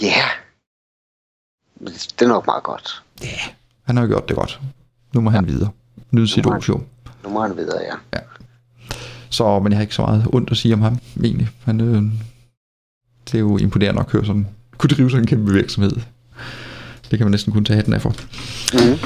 Ja. 0.00 0.06
Yeah. 0.06 0.30
Det 2.18 2.22
er 2.22 2.28
nok 2.28 2.46
meget 2.46 2.62
godt. 2.62 3.02
Han 3.82 3.96
har 3.96 4.02
jo 4.02 4.08
gjort 4.08 4.28
det 4.28 4.36
godt. 4.36 4.60
Nu 5.12 5.20
må 5.20 5.30
han 5.30 5.46
videre. 5.46 5.70
Nyde 6.10 6.28
sit 6.28 6.46
otium. 6.46 6.84
Nu 7.24 7.30
må 7.30 7.40
han 7.40 7.56
videre, 7.56 7.80
ja. 8.12 8.18
Så, 9.30 9.58
men 9.58 9.72
jeg 9.72 9.78
har 9.78 9.82
ikke 9.82 9.94
så 9.94 10.02
meget 10.02 10.26
ondt 10.32 10.50
at 10.50 10.56
sige 10.56 10.74
om 10.74 10.80
ham, 10.80 10.98
egentlig. 11.24 11.48
Han, 11.64 11.80
øh, 11.80 12.02
det 13.26 13.34
er 13.34 13.38
jo 13.38 13.58
imponerende 13.58 14.00
at 14.00 14.06
køre 14.06 14.26
sådan, 14.26 14.46
kunne 14.78 14.90
drive 14.90 15.10
sådan 15.10 15.22
en 15.22 15.26
kæmpe 15.26 15.52
virksomhed. 15.52 15.92
Det 17.12 17.18
kan 17.18 17.26
man 17.26 17.30
næsten 17.30 17.52
kun 17.52 17.64
tage 17.64 17.76
hatten 17.76 17.94
af 17.94 18.02
for. 18.02 18.14
Mm. 18.72 18.98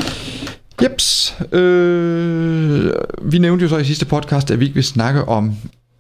Jeps. 0.83 1.37
Øh, 1.53 2.93
vi 3.23 3.39
nævnte 3.39 3.63
jo 3.63 3.69
så 3.69 3.77
i 3.77 3.85
sidste 3.85 4.07
podcast, 4.07 4.51
at 4.51 4.61
vi 4.61 4.65
ikke 4.65 4.75
vil 4.75 4.85
snakke 4.85 5.25
om 5.25 5.55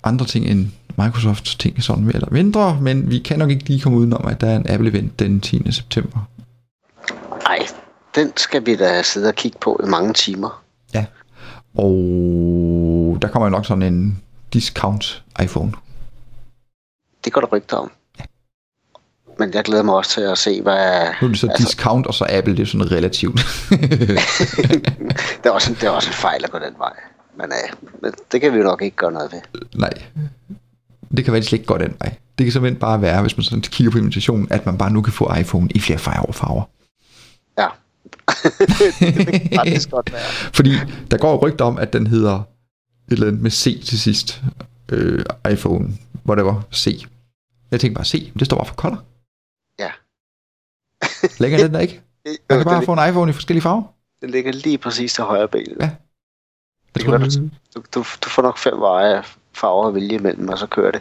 andre 0.04 0.26
ting 0.26 0.46
end 0.46 0.66
Microsoft 0.98 1.60
ting, 1.60 1.82
sådan 1.82 2.04
mere 2.04 2.14
eller 2.14 2.30
mindre, 2.30 2.78
men 2.80 3.10
vi 3.10 3.18
kan 3.18 3.38
nok 3.38 3.50
ikke 3.50 3.64
lige 3.64 3.80
komme 3.80 3.98
udenom, 3.98 4.26
at 4.26 4.40
der 4.40 4.46
er 4.46 4.56
en 4.56 4.66
Apple-event 4.68 5.10
den 5.18 5.40
10. 5.40 5.72
september. 5.72 6.18
Ej, 7.46 7.58
den 8.14 8.32
skal 8.36 8.66
vi 8.66 8.76
da 8.76 9.02
sidde 9.02 9.28
og 9.28 9.34
kigge 9.34 9.58
på 9.60 9.80
i 9.84 9.88
mange 9.88 10.12
timer. 10.12 10.62
Ja. 10.94 11.04
Og 11.74 13.18
der 13.22 13.28
kommer 13.28 13.46
jo 13.46 13.50
nok 13.50 13.66
sådan 13.66 13.82
en 13.82 14.22
discount 14.52 15.22
iPhone. 15.42 15.72
Det 17.24 17.32
går 17.32 17.40
der 17.40 17.48
rygter 17.48 17.76
om. 17.76 17.90
Men 19.38 19.54
jeg 19.54 19.64
glæder 19.64 19.82
mig 19.82 19.94
også 19.94 20.10
til 20.10 20.20
at 20.20 20.38
se, 20.38 20.62
hvad... 20.62 21.06
Nu 21.20 21.26
er 21.26 21.30
det 21.30 21.38
så 21.38 21.46
altså, 21.46 21.64
discount, 21.66 22.06
og 22.06 22.14
så 22.14 22.26
Apple, 22.28 22.56
det 22.56 22.62
er 22.62 22.66
sådan 22.66 22.92
relativt. 22.92 23.36
det, 25.42 25.46
er 25.46 25.50
også 25.50 25.70
en, 25.70 25.76
det 25.80 25.82
er 25.82 25.90
også 25.90 26.08
en 26.08 26.14
fejl 26.14 26.44
at 26.44 26.50
gå 26.50 26.58
den 26.58 26.74
vej. 26.78 26.92
Men, 27.38 27.52
øh, 28.04 28.12
det 28.32 28.40
kan 28.40 28.52
vi 28.52 28.58
jo 28.58 28.64
nok 28.64 28.82
ikke 28.82 28.96
gøre 28.96 29.12
noget 29.12 29.32
ved. 29.32 29.40
Nej. 29.74 29.92
Det 31.16 31.24
kan 31.24 31.32
være, 31.32 31.40
det 31.40 31.48
slet 31.48 31.58
ikke 31.58 31.66
går 31.66 31.78
den 31.78 31.96
vej. 31.98 32.16
Det 32.38 32.44
kan 32.44 32.52
simpelthen 32.52 32.80
bare 32.80 33.02
være, 33.02 33.20
hvis 33.22 33.36
man 33.36 33.44
sådan 33.44 33.60
kigger 33.60 33.90
på 33.90 33.98
invitationen, 33.98 34.48
at 34.50 34.66
man 34.66 34.78
bare 34.78 34.90
nu 34.90 35.02
kan 35.02 35.12
få 35.12 35.34
iPhone 35.40 35.68
i 35.74 35.80
flere 35.80 35.98
farver. 35.98 36.32
farver. 36.32 36.62
Ja. 37.58 37.68
det 39.26 39.40
kan 39.40 39.50
faktisk 39.54 39.90
godt 39.90 40.12
være. 40.12 40.22
Fordi 40.56 40.72
der 41.10 41.16
går 41.16 41.36
rygter 41.36 41.64
om, 41.64 41.78
at 41.78 41.92
den 41.92 42.06
hedder 42.06 42.42
eller 43.08 43.26
andet 43.26 43.42
med 43.42 43.50
C 43.50 43.84
til 43.84 44.00
sidst. 44.00 44.42
Øh, 44.92 45.24
iPhone, 45.50 45.88
whatever, 46.28 46.62
C. 46.74 47.06
Jeg 47.70 47.80
tænkte 47.80 47.94
bare 47.94 48.04
C, 48.04 48.32
det 48.38 48.46
står 48.46 48.56
bare 48.56 48.66
for 48.66 48.74
color. 48.74 49.04
Ja. 49.78 49.90
Længere 51.42 51.62
den 51.62 51.74
der 51.74 51.80
ikke? 51.80 52.00
Man 52.48 52.58
kan 52.58 52.64
bare 52.64 52.82
få 52.82 52.92
en 52.92 53.08
iPhone 53.08 53.30
i 53.30 53.32
forskellige 53.32 53.62
farver. 53.62 53.82
Den 54.20 54.30
ligger 54.30 54.52
lige 54.52 54.78
præcis 54.78 55.14
til 55.14 55.24
højre 55.24 55.48
ben. 55.48 55.66
Ja. 55.80 55.90
Jeg 56.96 57.04
tror, 57.04 57.18
Du, 57.74 57.82
du, 57.94 58.04
du 58.24 58.28
får 58.28 58.42
nok 58.42 58.58
fem 58.58 58.80
veje 58.80 59.22
farver 59.54 59.88
at 59.88 59.94
vælge 59.94 60.14
imellem, 60.14 60.48
og 60.48 60.58
så 60.58 60.66
kører 60.66 60.90
det. 60.90 61.00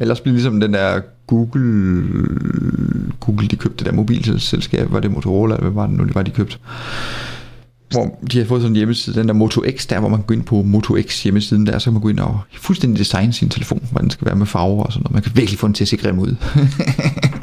Ellers 0.00 0.20
bliver 0.20 0.32
ligesom 0.32 0.60
den 0.60 0.74
der 0.74 1.00
Google, 1.26 2.12
Google 3.20 3.48
de 3.48 3.56
købte 3.56 3.78
det 3.78 3.86
der 3.86 3.92
mobilselskab, 3.92 4.92
var 4.92 5.00
det 5.00 5.10
Motorola, 5.10 5.54
eller 5.54 5.70
hvad 5.70 5.74
var 5.74 5.86
det 5.86 5.96
nu, 5.96 6.04
det 6.04 6.14
var 6.14 6.22
de 6.22 6.30
købte? 6.30 6.58
Hvor 7.90 8.18
de 8.32 8.38
har 8.38 8.46
fået 8.46 8.62
sådan 8.62 8.72
en 8.72 8.76
hjemmeside, 8.76 9.16
den 9.20 9.28
der 9.28 9.34
Moto 9.34 9.62
X 9.76 9.86
der, 9.86 10.00
hvor 10.00 10.08
man 10.08 10.18
kan 10.18 10.26
gå 10.26 10.34
ind 10.34 10.44
på 10.44 10.62
Moto 10.62 10.96
X 11.02 11.22
hjemmesiden 11.22 11.66
der, 11.66 11.78
så 11.78 11.84
kan 11.84 11.92
man 11.92 12.02
gå 12.02 12.08
ind 12.08 12.20
og 12.20 12.40
fuldstændig 12.56 12.98
designe 12.98 13.32
sin 13.32 13.48
telefon, 13.48 13.78
hvordan 13.90 14.04
den 14.04 14.10
skal 14.10 14.26
være 14.26 14.36
med 14.36 14.46
farver 14.46 14.84
og 14.84 14.92
sådan 14.92 15.02
noget. 15.02 15.14
Man 15.14 15.22
kan 15.22 15.32
virkelig 15.36 15.58
få 15.58 15.66
den 15.66 15.74
til 15.74 15.84
at 15.84 15.88
se 15.88 15.96
grim 15.96 16.18
ud. 16.18 16.36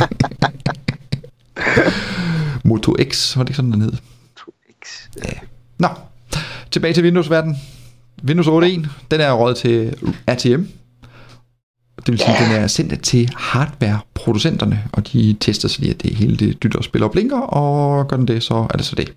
Moto 2.70 2.96
X, 3.12 3.38
var 3.38 3.44
det 3.44 3.50
ikke 3.50 3.56
sådan, 3.56 3.72
den 3.72 3.82
hed? 3.82 3.94
2X. 4.40 5.10
Ja. 5.26 5.40
Nå, 5.80 5.88
tilbage 6.72 6.94
til 6.94 7.04
Windows-verden. 7.04 7.56
Windows 8.24 8.48
8.1, 8.48 8.90
den 9.12 9.22
er 9.22 9.32
råd 9.32 9.56
til 9.56 9.96
RTM. 10.28 10.64
Det 11.98 12.12
vil 12.12 12.20
sige, 12.20 12.38
at 12.38 12.48
den 12.48 12.62
er 12.64 12.68
sendt 12.68 13.04
til 13.04 13.30
hardware-producenterne, 13.36 14.84
og 14.94 15.14
de 15.14 15.36
tester 15.40 15.68
så 15.68 15.82
lige, 15.82 15.94
at 15.94 16.02
det 16.02 16.16
hele 16.16 16.38
det 16.38 16.64
dytter 16.64 16.78
og 16.78 16.84
spiller 16.84 17.08
og 17.08 17.12
blinker, 17.12 17.40
og 17.40 18.08
gør 18.08 18.18
den 18.18 18.28
det, 18.28 18.44
så 18.44 18.54
er 18.54 18.78
det 18.78 18.86
så 18.86 18.96
det. 18.96 19.14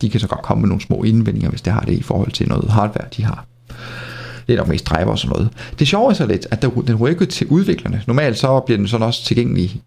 De 0.00 0.10
kan 0.10 0.20
så 0.20 0.28
godt 0.28 0.42
komme 0.42 0.60
med 0.60 0.68
nogle 0.68 0.82
små 0.82 1.02
indvendinger, 1.02 1.50
hvis 1.50 1.62
det 1.62 1.72
har 1.72 1.80
det 1.80 1.92
i 1.92 2.02
forhold 2.02 2.32
til 2.32 2.48
noget 2.48 2.70
hardware, 2.70 3.08
de 3.16 3.24
har. 3.24 3.46
Det 4.46 4.54
er 4.54 4.56
nok 4.56 4.68
mest 4.68 4.86
driver 4.86 5.10
og 5.10 5.18
sådan 5.18 5.32
noget. 5.32 5.50
Det 5.78 5.88
sjove 5.88 6.10
er 6.10 6.14
så 6.14 6.26
lidt, 6.26 6.46
at 6.50 6.62
den 6.62 6.96
rykker 6.96 7.26
til 7.26 7.46
udviklerne. 7.46 8.02
Normalt 8.06 8.38
så 8.38 8.60
bliver 8.60 8.78
den 8.78 8.88
sådan 8.88 9.06
også 9.06 9.24
tilgængelig 9.24 9.82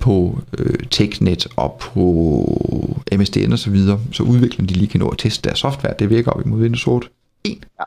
på 0.00 0.38
øh, 0.58 0.86
TechNet 0.90 1.46
og 1.56 1.76
på 1.80 3.02
MSDN 3.12 3.52
og 3.52 3.58
så 3.58 3.70
videre, 3.70 4.00
så 4.12 4.22
udviklerne 4.22 4.68
de 4.68 4.74
lige 4.74 4.88
kan 4.88 5.00
nå 5.00 5.08
at 5.08 5.18
teste 5.18 5.42
deres 5.48 5.58
software. 5.58 5.94
Det 5.98 6.10
virker 6.10 6.30
op 6.30 6.46
imod 6.46 6.60
Windows 6.60 6.86
8 6.86 7.08
1. 7.44 7.58
Ja. 7.80 7.84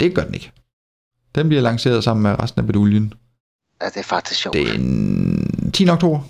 Det 0.00 0.14
gør 0.14 0.24
den 0.24 0.34
ikke. 0.34 0.52
Den 1.34 1.48
bliver 1.48 1.62
lanceret 1.62 2.04
sammen 2.04 2.22
med 2.22 2.42
resten 2.42 2.60
af 2.60 2.66
beduljen 2.66 3.14
Ja, 3.82 3.86
det 3.86 3.96
er 3.96 4.02
faktisk 4.02 4.40
sjovt. 4.40 4.56
den 4.56 5.70
10. 5.72 5.88
oktober, 5.88 6.20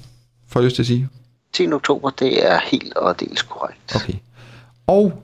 får 0.48 0.60
jeg 0.60 0.64
lyst 0.64 0.74
til 0.74 0.82
at 0.82 0.86
sige. 0.86 1.08
10. 1.52 1.72
oktober, 1.72 2.10
det 2.10 2.50
er 2.52 2.60
helt 2.64 2.94
og 2.96 3.20
dels 3.20 3.42
korrekt. 3.42 3.96
Okay. 3.96 4.14
Og 4.86 5.22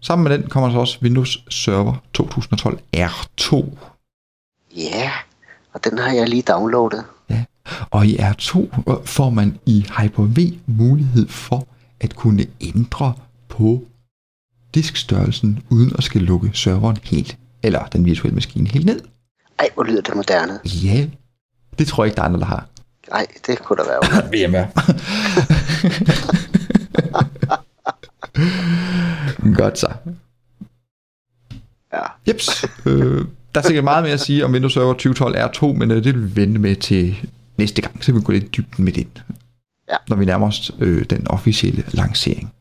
sammen 0.00 0.28
med 0.28 0.38
den 0.38 0.48
kommer 0.48 0.70
så 0.72 0.78
også 0.78 0.98
Windows 1.02 1.44
Server 1.50 1.94
2012 2.14 2.80
R2. 2.96 3.64
Ja, 4.76 5.12
og 5.72 5.84
den 5.84 5.98
har 5.98 6.12
jeg 6.12 6.28
lige 6.28 6.42
downloadet. 6.42 7.04
Og 7.90 8.06
i 8.06 8.16
R2 8.16 8.58
øh, 8.58 8.96
får 9.04 9.30
man 9.30 9.58
i 9.66 9.86
Hyper-V 9.98 10.54
mulighed 10.66 11.28
for 11.28 11.68
at 12.00 12.16
kunne 12.16 12.46
ændre 12.60 13.12
på 13.48 13.84
diskstørrelsen, 14.74 15.62
uden 15.70 15.92
at 15.98 16.04
skal 16.04 16.20
lukke 16.20 16.50
serveren 16.54 16.98
helt, 17.02 17.38
eller 17.62 17.86
den 17.86 18.04
virtuelle 18.04 18.34
maskine 18.34 18.68
helt 18.68 18.86
ned. 18.86 19.00
Ej, 19.58 19.68
hvor 19.74 19.84
lyder 19.84 20.00
det 20.02 20.14
moderne. 20.14 20.60
Ja, 20.64 21.06
det 21.78 21.86
tror 21.86 22.04
jeg 22.04 22.08
ikke, 22.08 22.16
der 22.16 22.22
er 22.22 22.26
andre, 22.26 22.40
der 22.40 22.46
har. 22.46 22.66
Ej, 23.12 23.26
det 23.46 23.58
kunne 23.58 23.76
da 23.76 23.82
være. 23.82 24.00
VMware. 24.48 24.68
Godt 29.62 29.78
så. 29.78 29.88
Ja. 31.92 32.02
Jeps. 32.28 32.64
Øh, 32.86 33.24
der 33.54 33.60
er 33.60 33.66
sikkert 33.66 33.84
meget 33.84 34.02
mere 34.02 34.12
at 34.12 34.20
sige 34.20 34.44
om 34.44 34.52
Windows 34.52 34.72
Server 34.74 34.92
2012 34.92 35.36
R2, 35.36 35.66
men 35.66 35.90
øh, 35.90 36.04
det 36.04 36.14
vil 36.14 36.36
vi 36.36 36.40
vente 36.40 36.58
med 36.60 36.76
til 36.76 37.28
næste 37.58 37.82
gang, 37.82 38.04
så 38.04 38.12
vi 38.12 38.20
går 38.20 38.32
lidt 38.32 38.44
i 38.44 38.48
dybden 38.48 38.84
med 38.84 38.92
det. 38.92 39.24
Ja. 39.88 39.96
Når 40.08 40.16
vi 40.16 40.24
nærmer 40.24 40.46
os 40.46 40.70
øh, 40.80 41.04
den 41.04 41.28
officielle 41.28 41.84
lancering. 41.92 42.52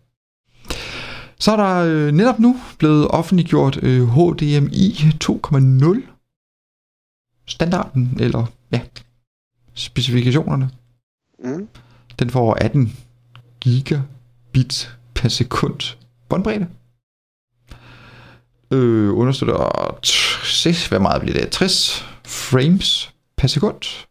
Så 1.40 1.52
er 1.52 1.56
der 1.56 1.75
øh, 1.75 2.12
netop 2.12 2.40
nu 2.40 2.60
blevet 2.78 3.08
offentliggjort 3.08 3.84
øh, 3.84 4.08
HDMI 4.08 4.92
2.0 5.24 6.02
standarden, 7.48 8.18
eller 8.20 8.46
ja, 8.72 8.82
specifikationerne. 9.74 10.70
Mm. 11.44 11.68
Den 12.20 12.30
får 12.30 12.54
18 12.54 12.98
gigabit 13.62 14.98
per 15.16 15.30
sekund 15.30 15.96
båndbredde. 16.30 16.68
Øh, 18.72 19.18
understøtter, 19.18 19.56
t- 20.06 20.46
se, 20.46 20.90
hvad 20.90 21.00
meget 21.00 21.22
bliver 21.22 21.40
det? 21.40 21.50
60 21.52 22.06
frames 22.25 23.14
per 23.38 23.48
sekund. 23.48 24.08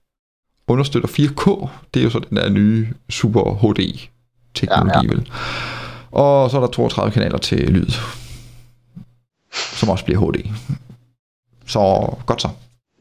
Understøtter 0.69 1.09
4K. 1.09 1.69
Det 1.95 2.01
er 2.01 2.05
jo 2.05 2.11
så 2.11 2.19
den 2.19 2.37
der 2.37 2.49
nye 2.49 2.89
Super 3.11 3.55
HD 3.55 4.09
teknologi, 4.55 4.91
ja, 4.95 5.03
ja. 5.03 5.09
vel. 5.09 5.33
Og 6.11 6.51
så 6.51 6.57
er 6.57 6.61
der 6.61 6.69
32 6.69 7.13
kanaler 7.13 7.39
til 7.39 7.59
lyd. 7.59 7.91
Som 9.53 9.89
også 9.89 10.05
bliver 10.05 10.21
HD. 10.21 10.51
Så 11.67 11.79
godt 12.27 12.43
så. 12.43 12.49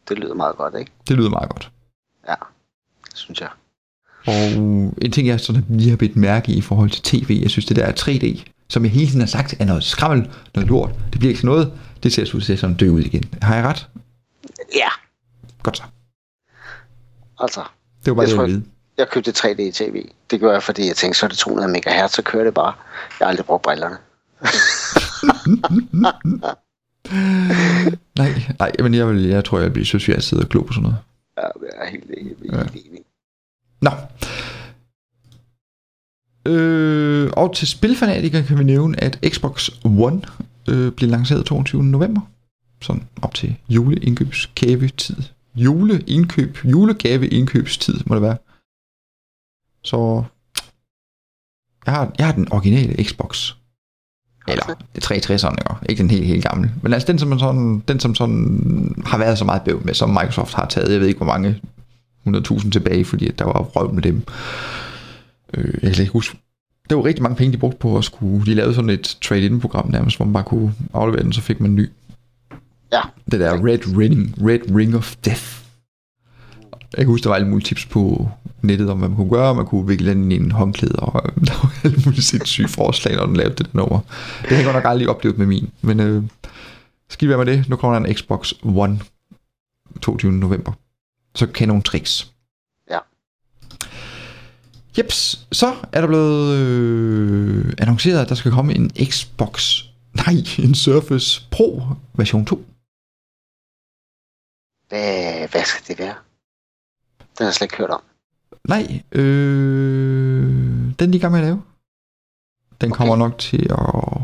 Det 0.09 0.19
lyder 0.19 0.33
meget 0.33 0.55
godt, 0.55 0.75
ikke? 0.79 0.91
Det 1.07 1.17
lyder 1.17 1.29
meget 1.29 1.49
godt. 1.49 1.71
Ja, 2.27 2.35
det 3.11 3.17
synes 3.17 3.41
jeg. 3.41 3.49
Og 4.27 4.33
en 5.01 5.11
ting, 5.11 5.27
jeg 5.27 5.39
sådan 5.39 5.65
lige 5.69 5.89
har 5.89 5.97
bedt 5.97 6.15
mærke 6.15 6.51
i 6.51 6.57
i 6.57 6.61
forhold 6.61 6.89
til 6.89 7.03
tv, 7.03 7.39
jeg 7.41 7.49
synes, 7.49 7.65
det 7.65 7.75
der 7.75 7.85
er 7.85 7.91
3D, 7.91 8.43
som 8.69 8.83
jeg 8.83 8.91
hele 8.91 9.07
tiden 9.07 9.19
har 9.19 9.27
sagt, 9.27 9.55
er 9.59 9.65
noget 9.65 9.83
skrammel, 9.83 10.29
noget 10.55 10.69
lort. 10.69 10.89
Det 11.11 11.19
bliver 11.19 11.29
ikke 11.29 11.41
sådan 11.41 11.55
noget. 11.55 11.73
Det 12.03 12.13
ser 12.13 12.35
ud 12.35 12.41
til 12.41 12.53
at 12.53 12.59
sådan 12.59 12.75
dø 12.75 12.89
ud 12.89 13.01
igen. 13.01 13.23
Har 13.41 13.55
jeg 13.55 13.65
ret? 13.65 13.87
Ja, 14.75 14.87
Godt 15.63 15.77
så. 15.77 15.83
Altså. 17.39 17.61
Det 18.05 18.11
var 18.11 18.13
bare 18.15 18.27
Jeg 18.29 18.37
det, 18.37 18.53
jeg 18.53 18.61
tror-. 18.61 18.69
Jeg 18.97 19.09
købte 19.09 19.31
3D-tv. 19.31 20.05
Det 20.31 20.39
gjorde 20.39 20.53
jeg, 20.53 20.63
fordi 20.63 20.87
jeg 20.87 20.95
tænkte, 20.95 21.19
så 21.19 21.25
er 21.25 21.27
det 21.27 21.37
200 21.37 21.71
MHz, 21.71 22.11
så 22.11 22.21
kører 22.21 22.43
det 22.43 22.53
bare. 22.53 22.73
Jeg 23.19 23.25
har 23.25 23.29
aldrig 23.29 23.45
brugt 23.45 23.61
brillerne. 23.63 23.97
Nej, 28.17 28.33
nej, 28.59 28.71
men 28.79 28.93
jeg, 28.93 29.07
vil, 29.07 29.23
jeg 29.23 29.45
tror, 29.45 29.59
jeg 29.59 29.73
bliver 29.73 29.85
synes, 29.85 30.09
jeg 30.09 30.23
sidder 30.23 30.43
og 30.43 30.49
glo 30.49 30.61
på 30.61 30.73
sådan 30.73 30.83
noget. 30.83 30.97
Ja, 31.37 31.41
jeg 31.41 31.85
er 31.85 31.89
helt, 31.91 32.03
helt, 32.17 32.37
helt 32.41 32.53
Ja. 32.53 32.61
enig. 32.89 33.01
Nå. 33.81 33.91
Øh, 36.51 37.31
og 37.37 37.55
til 37.55 37.67
spilfanatikere 37.67 38.43
kan 38.43 38.57
vi 38.59 38.63
nævne, 38.63 39.03
at 39.03 39.19
Xbox 39.29 39.69
One 39.85 40.21
øh, 40.69 40.91
bliver 40.91 41.11
lanceret 41.11 41.45
22. 41.45 41.83
november. 41.83 42.21
Sådan 42.81 43.07
op 43.21 43.33
til 43.33 43.55
juleindkøbskævetid. 43.69 45.15
Juleindkøb, 45.55 46.57
julegaveindkøbstid 46.65 47.99
må 48.05 48.15
det 48.15 48.21
være. 48.21 48.37
Så 49.83 50.23
jeg 51.85 51.93
har, 51.93 52.11
jeg 52.17 52.25
har 52.25 52.33
den 52.33 52.51
originale 52.51 53.03
Xbox. 53.03 53.53
Eller 54.47 54.65
det 54.95 55.03
er 55.03 55.15
360'eren, 55.15 55.51
ikke? 55.51 55.89
ikke 55.89 56.01
den 56.01 56.09
helt, 56.09 56.25
helt 56.25 56.43
gamle. 56.43 56.71
Men 56.81 56.93
altså 56.93 57.07
den, 57.07 57.19
som, 57.19 57.39
sådan, 57.39 57.83
den, 57.87 57.99
som 57.99 58.15
sådan 58.15 59.03
har 59.05 59.17
været 59.17 59.37
så 59.37 59.45
meget 59.45 59.61
bøv 59.61 59.85
med, 59.85 59.93
som 59.93 60.09
Microsoft 60.09 60.53
har 60.53 60.65
taget, 60.65 60.91
jeg 60.91 60.99
ved 60.99 61.07
ikke 61.07 61.17
hvor 61.17 61.25
mange 61.25 61.61
100.000 62.27 62.71
tilbage, 62.71 63.05
fordi 63.05 63.27
at 63.27 63.39
der 63.39 63.45
var 63.45 63.59
røv 63.59 63.93
med 63.93 64.01
dem. 64.01 64.23
Øh, 65.53 65.73
jeg 65.83 65.93
kan 65.93 66.01
ikke 66.01 66.13
huske. 66.13 66.37
Det 66.89 66.97
var 66.97 67.05
rigtig 67.05 67.23
mange 67.23 67.35
penge, 67.35 67.53
de 67.53 67.57
brugte 67.57 67.77
på 67.77 67.97
at 67.97 68.03
skulle... 68.03 68.45
De 68.45 68.53
lavede 68.53 68.75
sådan 68.75 68.89
et 68.89 69.17
trade-in-program 69.21 69.89
nærmest, 69.89 70.17
hvor 70.17 70.25
man 70.25 70.33
bare 70.33 70.43
kunne 70.43 70.73
aflevere 70.93 71.23
den, 71.23 71.33
så 71.33 71.41
fik 71.41 71.59
man 71.59 71.71
en 71.71 71.75
ny. 71.75 71.89
Ja. 72.93 73.01
Det 73.31 73.39
der 73.39 73.65
Red 73.65 73.97
Ring, 73.97 74.35
Red 74.47 74.75
Ring 74.75 74.95
of 74.95 75.15
Death. 75.25 75.63
Jeg 76.71 76.97
kan 76.97 77.07
huske, 77.07 77.23
der 77.23 77.29
var 77.29 77.35
alle 77.35 77.47
mulige 77.47 77.65
tips 77.65 77.85
på 77.85 78.29
nettet 78.61 78.89
om, 78.89 78.97
hvad 78.99 79.09
man 79.09 79.15
kunne 79.15 79.29
gøre. 79.29 79.55
Man 79.55 79.65
kunne 79.65 79.87
vikle 79.87 80.11
den 80.11 80.31
i 80.31 80.35
en 80.35 80.51
håndklæde, 80.51 80.95
og 80.95 81.21
øh, 81.25 81.41
der 81.47 81.53
var 81.63 81.73
alle 81.83 81.97
mulige 82.05 82.21
sindssyge 82.21 82.67
forslag, 82.67 83.15
når 83.15 83.25
den 83.25 83.35
lavede 83.35 83.55
det 83.55 83.65
der 83.65 83.71
nummer. 83.73 83.99
Det 84.41 84.49
har 84.49 84.55
jeg 84.55 84.65
godt 84.65 84.75
nok 84.75 84.85
aldrig 84.85 85.09
oplevet 85.09 85.37
med 85.37 85.45
min. 85.45 85.69
Men 85.81 85.99
øh, 85.99 86.23
skal 87.09 87.25
I 87.25 87.29
være 87.29 87.37
med 87.37 87.45
det? 87.45 87.69
Nu 87.69 87.75
kommer 87.75 87.99
der 87.99 88.05
en 88.05 88.15
Xbox 88.15 88.53
One 88.63 88.99
22. 90.01 90.31
november. 90.31 90.71
Så 91.35 91.47
kan 91.47 91.67
nogle 91.67 91.83
tricks. 91.83 92.31
Ja. 92.89 92.97
Jeps, 94.97 95.45
så 95.51 95.73
er 95.91 96.01
der 96.01 96.07
blevet 96.07 96.57
øh, 96.57 97.73
annonceret, 97.77 98.21
at 98.21 98.29
der 98.29 98.35
skal 98.35 98.51
komme 98.51 98.75
en 98.75 98.91
Xbox, 99.03 99.81
nej, 100.13 100.35
en 100.59 100.75
Surface 100.75 101.41
Pro 101.51 101.81
version 102.15 102.45
2. 102.45 102.65
Hvad, 104.93 105.47
hvad 105.47 105.63
skal 105.63 105.87
det 105.87 105.99
være? 105.99 106.15
Den 107.19 107.37
har 107.39 107.45
jeg 107.45 107.53
slet 107.53 107.65
ikke 107.65 107.77
hørt 107.77 107.89
om. 107.89 108.01
Nej, 108.67 109.01
øh, 109.11 110.43
den 110.99 111.07
er 111.07 111.11
de 111.11 111.17
i 111.17 111.19
gang 111.19 111.31
med 111.33 111.39
at 111.39 111.45
lave. 111.45 111.61
Den 112.81 112.91
Okay. 112.91 112.97
kommer 112.97 113.15
nok 113.15 113.37
til 113.39 113.67
at... 113.71 114.21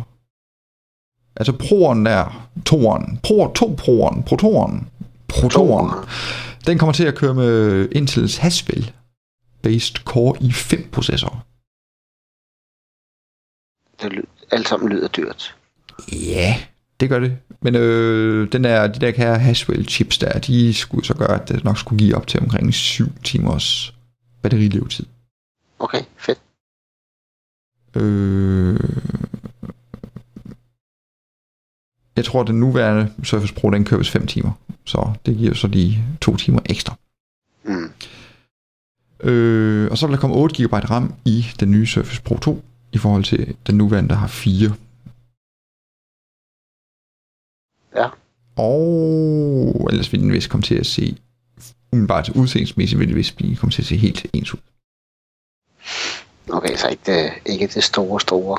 Altså 1.35 1.57
proeren 1.67 2.05
der, 2.05 2.49
toeren, 2.65 3.19
pro, 3.23 3.53
to 3.53 3.75
proeren, 3.77 4.23
protoren, 4.23 4.89
protoren, 5.27 5.89
den 6.65 6.77
kommer 6.77 6.93
til 6.93 7.05
at 7.05 7.15
køre 7.17 7.33
med 7.33 7.89
Intels 7.91 8.37
Haswell 8.37 8.93
based 9.61 9.95
Core 9.95 10.37
i5 10.37 10.89
processor. 10.91 11.45
Det 14.01 14.11
ly- 14.13 14.29
alt 14.51 14.67
sammen 14.67 14.89
lyder 14.89 15.07
dyrt. 15.07 15.55
Ja, 16.11 16.63
Det 16.99 17.09
gør 17.09 17.19
det. 17.19 17.37
Men 17.61 17.75
øh, 17.75 18.51
den 18.51 18.63
der, 18.63 18.87
de 18.87 18.99
der 18.99 19.11
kære 19.11 19.39
Haswell 19.39 19.85
chips 19.85 20.17
der, 20.17 20.39
de 20.39 20.73
skulle 20.73 21.05
så 21.05 21.13
gøre, 21.13 21.41
at 21.41 21.49
det 21.49 21.63
nok 21.63 21.77
skulle 21.77 21.99
give 21.99 22.15
op 22.15 22.27
til 22.27 22.39
omkring 22.39 22.73
7 22.73 23.05
timers 23.23 23.93
batterilevetid. 24.41 25.05
Okay, 25.79 26.01
fedt. 26.17 26.39
Øh, 27.95 28.79
jeg 32.15 32.25
tror, 32.25 32.41
at 32.41 32.47
den 32.47 32.59
nuværende 32.59 33.11
Surface 33.23 33.53
Pro, 33.53 33.69
den 33.69 33.85
købes 33.85 34.09
5 34.09 34.27
timer. 34.27 34.51
Så 34.85 35.11
det 35.25 35.37
giver 35.37 35.53
så 35.53 35.67
de 35.67 36.03
2 36.21 36.35
timer 36.35 36.59
ekstra. 36.65 36.95
Mm. 37.63 37.91
Øh, 39.29 39.91
og 39.91 39.97
så 39.97 40.07
vil 40.07 40.13
der 40.13 40.19
komme 40.19 40.35
8 40.35 40.63
GB 40.63 40.73
RAM 40.73 41.13
i 41.25 41.45
den 41.59 41.71
nye 41.71 41.85
Surface 41.85 42.21
Pro 42.21 42.37
2, 42.37 42.63
i 42.91 42.97
forhold 42.97 43.23
til 43.23 43.55
den 43.67 43.77
nuværende, 43.77 44.09
der 44.09 44.15
har 44.15 44.27
4. 44.27 44.75
Og 48.59 49.87
ellers 49.91 50.11
vil 50.11 50.21
den 50.21 50.31
vist 50.31 50.49
komme 50.49 50.63
til 50.63 50.75
at 50.75 50.85
se, 50.85 51.17
umiddelbart 51.91 52.29
udseendsmæssigt 52.29 52.99
vil 52.99 53.07
det 53.07 53.15
vist 53.15 53.35
blive, 53.35 53.55
komme 53.55 53.71
til 53.71 53.81
at 53.81 53.85
se 53.85 53.97
helt 53.97 54.25
ens 54.33 54.53
ud. 54.53 54.59
Okay, 56.53 56.75
så 56.75 56.87
ikke 56.87 57.01
det, 57.05 57.31
ikke 57.45 57.67
det 57.67 57.83
store, 57.83 58.19
store. 58.19 58.57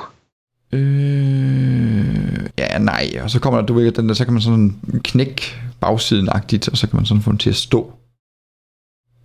Øh, 0.71 2.49
ja, 2.57 2.77
nej, 2.77 3.19
og 3.23 3.29
så 3.29 3.39
kommer 3.39 3.59
der, 3.59 3.67
du 3.67 3.73
ved, 3.73 3.91
den 3.91 4.07
der, 4.09 4.13
så 4.13 4.25
kan 4.25 4.33
man 4.33 4.41
sådan 4.41 4.75
knække 5.03 5.41
bagsiden-agtigt, 5.81 6.69
og 6.69 6.77
så 6.77 6.87
kan 6.87 6.95
man 6.95 7.05
sådan 7.05 7.23
få 7.23 7.31
den 7.31 7.37
til 7.37 7.49
at 7.49 7.55
stå 7.55 7.93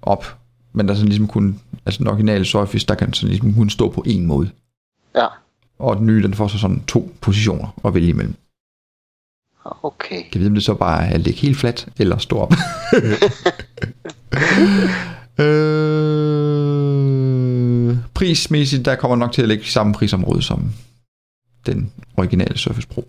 op. 0.02 0.38
Men 0.72 0.86
der 0.86 0.92
er 0.92 0.96
sådan 0.96 1.08
ligesom 1.08 1.28
kun, 1.28 1.60
altså 1.86 1.98
den 1.98 2.06
originale 2.06 2.44
Surface, 2.44 2.86
der 2.86 2.94
kan 2.94 3.12
sådan 3.12 3.28
ligesom 3.28 3.54
kun 3.54 3.70
stå 3.70 3.90
på 3.90 4.02
en 4.06 4.26
måde. 4.26 4.50
Ja, 5.14 5.26
Og 5.78 5.96
den 5.96 6.06
nye, 6.06 6.22
den 6.22 6.34
får 6.34 6.48
så 6.48 6.58
sådan 6.58 6.84
to 6.84 7.12
positioner 7.20 7.80
at 7.84 7.94
vælge 7.94 8.08
imellem. 8.08 8.34
Okay. 9.82 10.22
Kan 10.22 10.32
vi 10.32 10.38
vide, 10.38 10.48
om 10.48 10.54
det 10.54 10.64
så 10.64 10.74
bare 10.74 11.06
er 11.06 11.18
ligge 11.18 11.40
helt 11.40 11.56
fladt, 11.56 11.88
eller 11.98 12.18
stå 12.18 12.38
op? 12.38 12.52
øh, 15.44 17.96
prismæssigt, 18.14 18.84
der 18.84 18.96
kommer 18.96 19.16
nok 19.16 19.32
til 19.32 19.42
at 19.42 19.48
ligge 19.48 19.64
samme 19.64 19.94
prisområde 19.94 20.42
som 20.42 20.72
den 21.66 21.92
originale 22.16 22.58
Surface 22.58 22.88
Pro. 22.88 23.08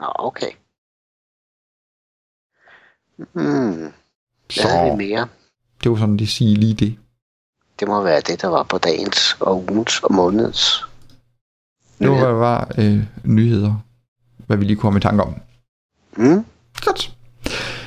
Nå, 0.00 0.06
okay. 0.18 0.50
Hvad 3.16 3.90
Så 4.50 4.68
havde 4.68 4.90
vi 4.90 4.96
mere? 4.96 5.28
det 5.82 5.90
var 5.90 5.96
sådan, 5.96 6.16
de 6.16 6.26
siger 6.26 6.56
lige 6.56 6.74
det. 6.74 6.98
Det 7.80 7.88
må 7.88 8.02
være 8.02 8.20
det, 8.20 8.42
der 8.42 8.48
var 8.48 8.62
på 8.62 8.78
dagens 8.78 9.36
og 9.40 9.64
ugens 9.70 10.02
og 10.02 10.14
månedens. 10.14 10.84
Det 12.00 12.10
var, 12.10 12.16
der 12.16 12.32
var 12.32 12.70
øh, 12.78 13.02
nyheder, 13.24 13.74
hvad 14.46 14.56
vi 14.56 14.64
lige 14.64 14.76
kunne 14.76 14.80
komme 14.80 14.98
i 14.98 15.00
tanke 15.00 15.22
om. 15.22 15.34
Mm? 16.16 16.44
Godt. 16.84 17.12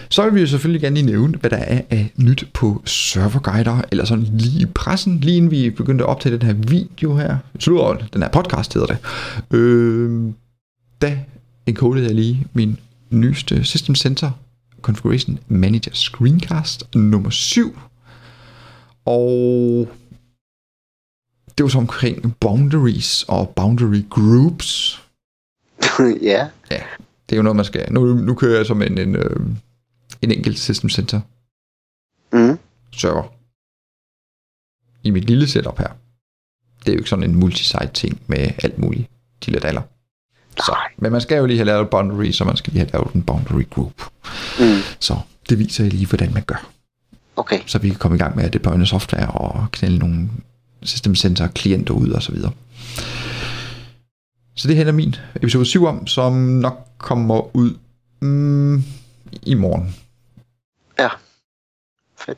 Så 0.10 0.24
vil 0.24 0.36
vi 0.36 0.40
jo 0.40 0.48
selvfølgelig 0.48 0.82
gerne 0.82 0.96
lige 0.96 1.06
nævne, 1.06 1.38
hvad 1.38 1.50
der 1.50 1.58
er 1.58 1.82
af 1.90 2.12
nyt 2.18 2.50
på 2.54 2.82
serverguider, 2.86 3.82
eller 3.92 4.06
sådan 4.06 4.24
lige 4.24 4.62
i 4.62 4.66
pressen, 4.66 5.20
lige 5.20 5.38
inden 5.38 5.52
vi 5.52 5.70
begyndte 5.70 6.04
at 6.04 6.10
optage 6.10 6.38
den 6.38 6.48
her 6.48 6.54
video 6.54 7.16
her. 7.16 7.38
Slutter, 7.60 8.06
den 8.14 8.22
her 8.22 8.30
podcast 8.30 8.74
hedder 8.74 8.88
det. 8.88 8.98
Øh, 9.58 10.32
da 11.02 11.20
encodede 11.66 12.06
jeg 12.06 12.16
lige 12.16 12.48
min 12.54 12.80
nyeste 13.10 13.64
System 13.64 13.96
Center 13.96 14.32
Configuration 14.82 15.40
Manager 15.48 15.92
Screencast 15.94 16.96
nummer 16.96 17.30
7. 17.30 17.80
Og 19.06 19.88
det 21.58 21.64
var 21.64 21.70
så 21.70 21.78
omkring 21.78 22.36
boundaries 22.40 23.24
og 23.28 23.54
boundary 23.56 24.10
groups. 24.10 25.02
ja, 26.32 26.48
Det 27.30 27.36
er 27.36 27.38
jo 27.38 27.42
noget, 27.42 27.56
man 27.56 27.66
skal... 27.66 27.94
Nu, 27.94 28.06
nu 28.06 28.36
kører 28.36 28.58
jeg 28.58 28.66
som 28.66 28.82
en, 28.82 28.98
en, 28.98 29.16
øh, 29.16 29.40
en 30.22 30.32
enkelt 30.32 30.60
System 30.60 30.90
Center 30.90 31.22
mm. 32.34 32.60
server 32.96 33.24
i 35.04 35.12
mit 35.12 35.24
lille 35.24 35.48
setup 35.48 35.78
her. 35.80 35.88
Det 36.80 36.88
er 36.88 36.94
jo 36.94 36.98
ikke 36.98 37.10
sådan 37.10 37.30
en 37.30 37.36
multisite 37.36 37.90
ting 37.94 38.22
med 38.28 38.52
alt 38.64 38.78
muligt 38.78 39.10
dilledaller. 39.46 39.82
Så, 40.58 40.72
Nej. 40.72 40.88
men 40.98 41.12
man 41.12 41.22
skal 41.22 41.38
jo 41.38 41.46
lige 41.46 41.58
have 41.58 41.66
lavet 41.66 41.90
boundary, 41.90 42.32
så 42.32 42.44
man 42.44 42.58
skal 42.58 42.74
lige 42.74 42.80
have 42.80 42.92
lavet 42.94 43.14
en 43.14 43.24
boundary 43.24 43.70
group. 43.70 44.02
Mm. 44.60 44.66
Så 45.00 45.18
det 45.50 45.60
viser 45.60 45.84
jeg 45.84 45.94
lige, 45.94 46.08
hvordan 46.08 46.34
man 46.34 46.44
gør. 46.44 46.70
Okay, 47.36 47.60
Så 47.66 47.80
vi 47.80 47.90
kan 47.90 47.98
komme 47.98 48.16
i 48.16 48.20
gang 48.20 48.36
med 48.36 48.44
at 48.44 48.54
deploye 48.54 48.86
software 48.86 49.28
og 49.28 49.68
knælde 49.72 49.98
nogle 49.98 50.30
System 50.86 51.16
Center 51.16 51.48
klienter 51.48 51.94
ud 51.94 52.10
og 52.10 52.24
så 52.24 52.32
videre. 52.32 52.52
Så 54.56 54.68
det 54.68 54.76
handler 54.76 54.94
min 54.94 55.16
episode 55.36 55.66
7 55.66 55.86
om, 55.86 56.08
som 56.08 56.34
nok 56.34 56.80
kommer 56.98 57.56
ud 57.56 57.78
mm, 58.22 58.84
i 59.44 59.54
morgen. 59.54 59.96
ja. 61.00 61.10
Fedt. 62.18 62.38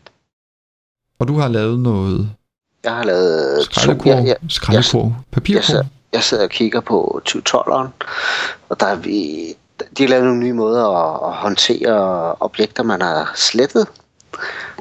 Og 1.19 1.27
du 1.27 1.37
har 1.39 1.47
lavet 1.47 1.79
noget 1.79 2.29
Jeg 2.83 2.95
har 2.95 3.03
lavet 3.03 3.65
to. 3.65 3.71
skraldekurv, 3.71 4.15
Jeg, 4.15 4.25
jeg, 4.27 4.35
skraldekurv, 4.49 5.13
jeg, 5.49 5.63
sidder, 5.63 5.83
jeg 6.13 6.23
sidder 6.23 6.43
og 6.43 6.49
kigger 6.49 6.79
på 6.81 7.21
2012'eren, 7.29 7.89
og 8.69 8.79
der 8.79 8.85
er 8.85 8.95
vi, 8.95 9.45
de 9.97 10.03
har 10.03 10.07
lavet 10.07 10.25
nogle 10.25 10.39
nye 10.39 10.53
måder 10.53 10.87
at, 10.87 11.29
at 11.31 11.35
håndtere 11.35 11.95
objekter, 12.39 12.83
man 12.83 13.01
har 13.01 13.31
slettet. 13.35 13.87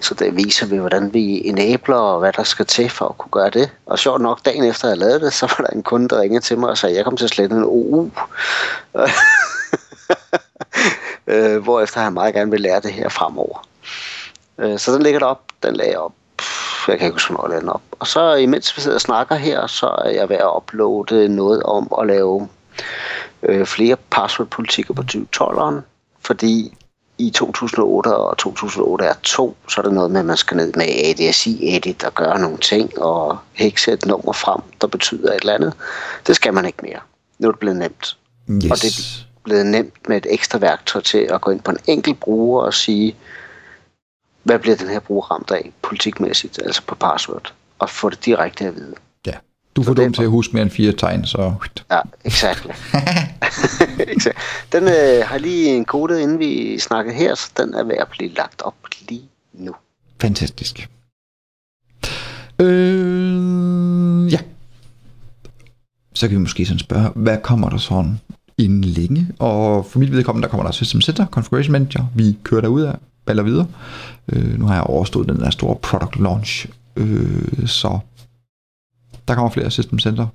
Så 0.01 0.15
det 0.15 0.37
viser 0.37 0.67
vi, 0.67 0.77
hvordan 0.77 1.15
vi 1.15 1.49
enabler, 1.49 1.97
og 1.97 2.19
hvad 2.19 2.33
der 2.33 2.43
skal 2.43 2.67
til 2.67 2.91
for 2.91 3.07
at 3.07 3.19
kunne 3.19 3.31
gøre 3.31 3.51
det. 3.51 3.71
Og 3.87 3.99
sjovt 3.99 4.21
nok, 4.21 4.45
dagen 4.45 4.65
efter 4.65 4.89
jeg 4.89 4.97
lavede 4.97 5.21
det, 5.21 5.33
så 5.33 5.47
var 5.47 5.67
der 5.67 5.73
en 5.73 5.83
kunde, 5.83 6.09
der 6.09 6.21
ringede 6.21 6.45
til 6.45 6.59
mig 6.59 6.71
og 6.71 6.79
sagde, 6.79 6.93
at 6.93 6.97
jeg 6.97 7.05
kom 7.05 7.17
til 7.17 7.25
at 7.25 7.31
slette 7.31 7.57
en 7.57 7.65
OU. 7.65 8.11
øh, 11.27 11.63
hvorefter 11.63 12.01
han 12.01 12.13
meget 12.13 12.35
gerne 12.35 12.51
vil 12.51 12.61
lære 12.61 12.81
det 12.81 12.93
her 12.93 13.09
fremover. 13.09 13.67
Øh, 14.59 14.79
så 14.79 14.95
den 14.95 15.03
ligger 15.03 15.19
der 15.21 15.27
op, 15.27 15.43
den 15.63 15.77
lagde 15.77 15.97
op. 15.97 16.13
Jeg 16.89 16.99
kan 16.99 17.07
ikke 17.07 17.15
huske, 17.15 17.35
hvornår 17.35 17.59
den 17.59 17.69
op. 17.69 17.83
Og 17.91 18.07
så 18.07 18.35
imens 18.35 18.77
vi 18.77 18.83
sidder 18.83 18.97
og 18.97 19.01
snakker 19.01 19.35
her, 19.35 19.67
så 19.67 19.87
er 19.87 20.11
jeg 20.11 20.29
ved 20.29 20.37
at 20.37 20.51
uploade 20.57 21.29
noget 21.29 21.63
om 21.63 21.93
at 22.01 22.07
lave 22.07 22.49
øh, 23.43 23.67
flere 23.67 23.97
passwordpolitikker 24.11 24.95
på 24.95 25.03
2012'eren. 25.13 25.81
Fordi 26.21 26.77
i 27.19 27.31
2008 27.31 28.17
og 28.17 28.39
2008 28.39 29.05
er 29.05 29.15
to, 29.23 29.57
så 29.69 29.81
er 29.81 29.85
der 29.85 29.93
noget 29.93 30.11
med, 30.11 30.21
at 30.21 30.27
man 30.27 30.37
skal 30.37 30.57
ned 30.57 30.73
med 30.77 30.87
ADSI 30.89 31.77
edit 31.77 32.05
og 32.05 32.15
gøre 32.15 32.41
nogle 32.41 32.59
ting 32.59 32.99
og 32.99 33.39
hekse 33.53 33.93
et 33.93 34.07
nummer 34.07 34.33
frem, 34.33 34.61
der 34.81 34.87
betyder 34.87 35.33
et 35.33 35.41
eller 35.41 35.55
andet. 35.55 35.73
Det 36.27 36.37
skal 36.37 36.55
man 36.55 36.65
ikke 36.65 36.79
mere. 36.83 37.01
Nu 37.39 37.49
er 37.49 37.53
det 37.53 37.59
blevet 37.61 37.77
nemt 37.77 38.17
Yes. 38.51 38.71
og 38.71 38.77
det- 38.83 39.27
blevet 39.45 39.67
nemt 39.67 40.09
med 40.09 40.17
et 40.17 40.27
ekstra 40.31 40.59
værktøj 40.59 41.01
til 41.03 41.19
at 41.19 41.41
gå 41.41 41.51
ind 41.51 41.61
på 41.61 41.71
en 41.71 41.79
enkelt 41.87 42.21
bruger 42.21 42.63
og 42.63 42.75
sige, 42.75 43.17
hvad 44.43 44.59
bliver 44.59 44.77
den 44.77 44.89
her 44.89 45.01
bruger 45.01 45.31
ramt 45.31 45.51
af 45.51 45.73
politikmæssigt, 45.83 46.59
altså 46.65 46.83
på 46.87 46.95
password, 46.95 47.53
og 47.79 47.91
få 47.91 48.11
det 48.11 48.25
direkte 48.25 48.65
at 48.65 48.75
vide. 48.77 48.95
Du 49.77 49.81
er 49.81 49.85
for 49.85 49.95
dum 49.95 50.13
til 50.13 50.23
at 50.23 50.29
huske 50.29 50.53
mere 50.53 50.63
end 50.63 50.71
fire 50.71 50.93
tegn, 50.93 51.25
så... 51.25 51.55
Ja, 51.91 52.01
exakt. 52.25 52.67
Exakt. 54.17 54.39
Den 54.73 54.83
øh, 54.83 55.25
har 55.25 55.39
lige 55.39 55.77
en 55.77 55.85
kode, 55.85 56.23
inden 56.23 56.39
vi 56.39 56.79
snakkede 56.79 57.17
her, 57.17 57.35
så 57.35 57.51
den 57.57 57.75
er 57.75 57.85
ved 57.85 57.95
at 57.95 58.09
blive 58.11 58.31
lagt 58.31 58.63
op 58.63 58.75
lige 59.09 59.29
nu. 59.53 59.75
Fantastisk. 60.21 60.89
Øh, 62.59 64.33
ja. 64.33 64.39
Så 66.15 66.29
kan 66.29 66.31
vi 66.31 66.41
måske 66.41 66.67
sådan 66.67 66.79
spørge, 66.79 67.09
hvad 67.15 67.39
kommer 67.43 67.69
der 67.69 67.77
sådan 67.77 68.21
inden 68.59 68.85
længe? 68.85 69.29
Og 69.39 69.87
for 69.87 69.99
mit 69.99 70.13
vedkommende, 70.13 70.47
der 70.47 70.51
kommer 70.51 70.65
der 70.65 70.73
System 70.73 71.01
Center, 71.01 71.27
Configuration 71.27 71.73
Manager. 71.73 72.05
Vi 72.15 72.39
kører 72.43 72.61
derud 72.61 72.83
af, 72.83 72.95
baller 73.27 73.43
videre. 73.43 73.67
Øh, 74.33 74.59
nu 74.59 74.67
har 74.67 74.75
jeg 74.75 74.85
overstået 74.85 75.29
den 75.29 75.41
der 75.41 75.51
store 75.51 75.77
product 75.77 76.21
launch, 76.21 76.67
øh, 76.97 77.67
så 77.67 77.99
der 79.29 79.35
kommer 79.35 79.51
flere 79.51 79.71
System 79.71 79.99
Center 79.99 80.27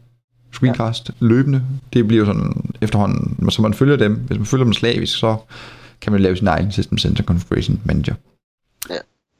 screencast 0.53 1.09
ja. 1.09 1.13
løbende. 1.19 1.63
Det 1.93 2.07
bliver 2.07 2.25
sådan 2.25 2.71
efterhånden, 2.81 3.51
så 3.51 3.61
man 3.61 3.73
følger 3.73 3.95
dem. 3.95 4.15
Hvis 4.15 4.37
man 4.37 4.45
følger 4.45 4.63
dem 4.63 4.73
slavisk, 4.73 5.19
så 5.19 5.37
kan 6.01 6.11
man 6.11 6.21
lave 6.21 6.37
sin 6.37 6.47
egen 6.47 6.71
System 6.71 6.97
Center 6.97 7.23
Configuration 7.23 7.81
Manager. 7.85 8.13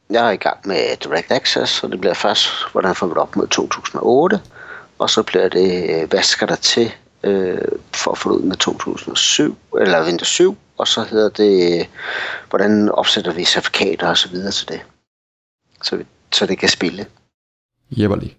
Jeg 0.10 0.28
er 0.28 0.32
i 0.32 0.38
gang 0.38 0.58
med 0.66 0.98
Direct 1.04 1.32
Access, 1.32 1.84
og 1.84 1.92
det 1.92 2.00
bliver 2.00 2.14
først, 2.14 2.48
hvordan 2.72 2.96
får 2.96 3.08
vi 3.08 3.10
det 3.10 3.18
op 3.18 3.36
mod 3.36 3.48
2008, 3.48 4.42
og 5.00 5.10
så 5.10 5.24
bliver 5.24 5.50
det, 5.50 6.02
øh, 6.02 6.10
hvad 6.10 6.22
skal 6.22 6.48
der 6.48 6.56
til 6.56 6.92
øh, 7.24 7.62
for 7.94 8.12
at 8.12 8.18
få 8.18 8.30
det 8.30 8.38
ud 8.38 8.44
med 8.44 8.56
2007, 8.56 9.58
eller 9.80 10.06
Windows 10.06 10.28
7, 10.28 10.58
og 10.78 10.88
så 10.88 11.04
hedder 11.04 11.30
det, 11.30 11.88
hvordan 12.50 12.90
opsætter 12.90 13.34
vi 13.34 13.46
certifikater 13.46 14.08
og 14.08 14.18
så 14.18 14.30
videre 14.30 14.52
til 14.52 14.68
det, 14.68 14.82
så, 15.84 15.96
vi, 15.96 16.04
så 16.32 16.46
det 16.46 16.58
kan 16.58 16.70
spille. 16.70 17.06
Jævnlig. 17.92 18.38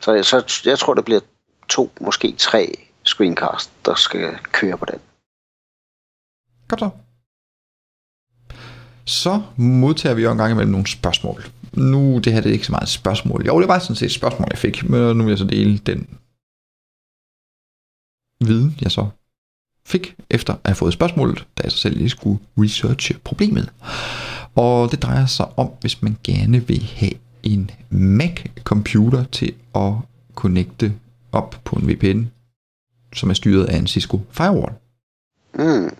Så, 0.00 0.22
så 0.22 0.62
jeg 0.64 0.78
tror, 0.78 0.94
det 0.94 1.04
bliver 1.04 1.20
to, 1.68 1.90
måske 2.00 2.34
tre 2.38 2.74
screencast, 3.04 3.70
der 3.84 3.94
skal 3.94 4.38
køre 4.52 4.78
på 4.78 4.84
den. 4.84 5.00
Godt 6.68 6.80
så. 6.80 6.90
Så 9.04 9.42
modtager 9.56 10.14
vi 10.14 10.22
jo 10.22 10.32
en 10.32 10.38
gang 10.38 10.52
imellem 10.52 10.72
nogle 10.72 10.86
spørgsmål. 10.86 11.44
Nu, 11.72 12.18
det 12.18 12.32
her 12.32 12.40
det 12.40 12.48
er 12.48 12.52
ikke 12.52 12.66
så 12.66 12.72
meget 12.72 12.82
et 12.82 12.88
spørgsmål. 12.88 13.46
Jo, 13.46 13.60
det 13.60 13.68
var 13.68 13.78
sådan 13.78 13.96
set 13.96 14.06
et 14.06 14.12
spørgsmål, 14.12 14.48
jeg 14.50 14.58
fik, 14.58 14.90
men 14.90 15.16
nu 15.16 15.24
vil 15.24 15.30
jeg 15.30 15.38
så 15.38 15.44
dele 15.44 15.78
den 15.78 16.18
viden, 18.40 18.78
jeg 18.80 18.90
så 18.90 19.08
fik 19.86 20.16
efter 20.30 20.52
at 20.52 20.60
have 20.64 20.74
fået 20.74 20.92
spørgsmålet, 20.92 21.46
da 21.58 21.62
jeg 21.62 21.72
så 21.72 21.78
selv 21.78 21.96
lige 21.96 22.10
skulle 22.10 22.38
researche 22.58 23.18
problemet. 23.24 23.72
Og 24.54 24.90
det 24.90 25.02
drejer 25.02 25.26
sig 25.26 25.58
om, 25.58 25.70
hvis 25.80 26.02
man 26.02 26.16
gerne 26.24 26.66
vil 26.66 26.82
have 26.96 27.12
en 27.42 27.70
Mac-computer 27.90 29.24
til 29.24 29.54
at 29.74 29.92
connecte 30.34 30.92
op 31.32 31.60
på 31.64 31.76
en 31.76 31.88
VPN, 31.88 32.24
som 33.14 33.30
er 33.30 33.34
styret 33.34 33.64
af 33.64 33.76
en 33.76 33.86
Cisco 33.86 34.20
Firewall. 34.30 34.74
Mm. 35.54 35.90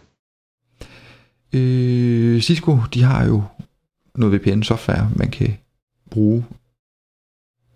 Øh, 1.53 2.41
Cisco, 2.41 2.79
de 2.95 3.03
har 3.03 3.27
jo 3.27 3.43
noget 4.15 4.41
VPN-software, 4.41 5.11
man 5.17 5.31
kan 5.31 5.57
bruge. 6.11 6.45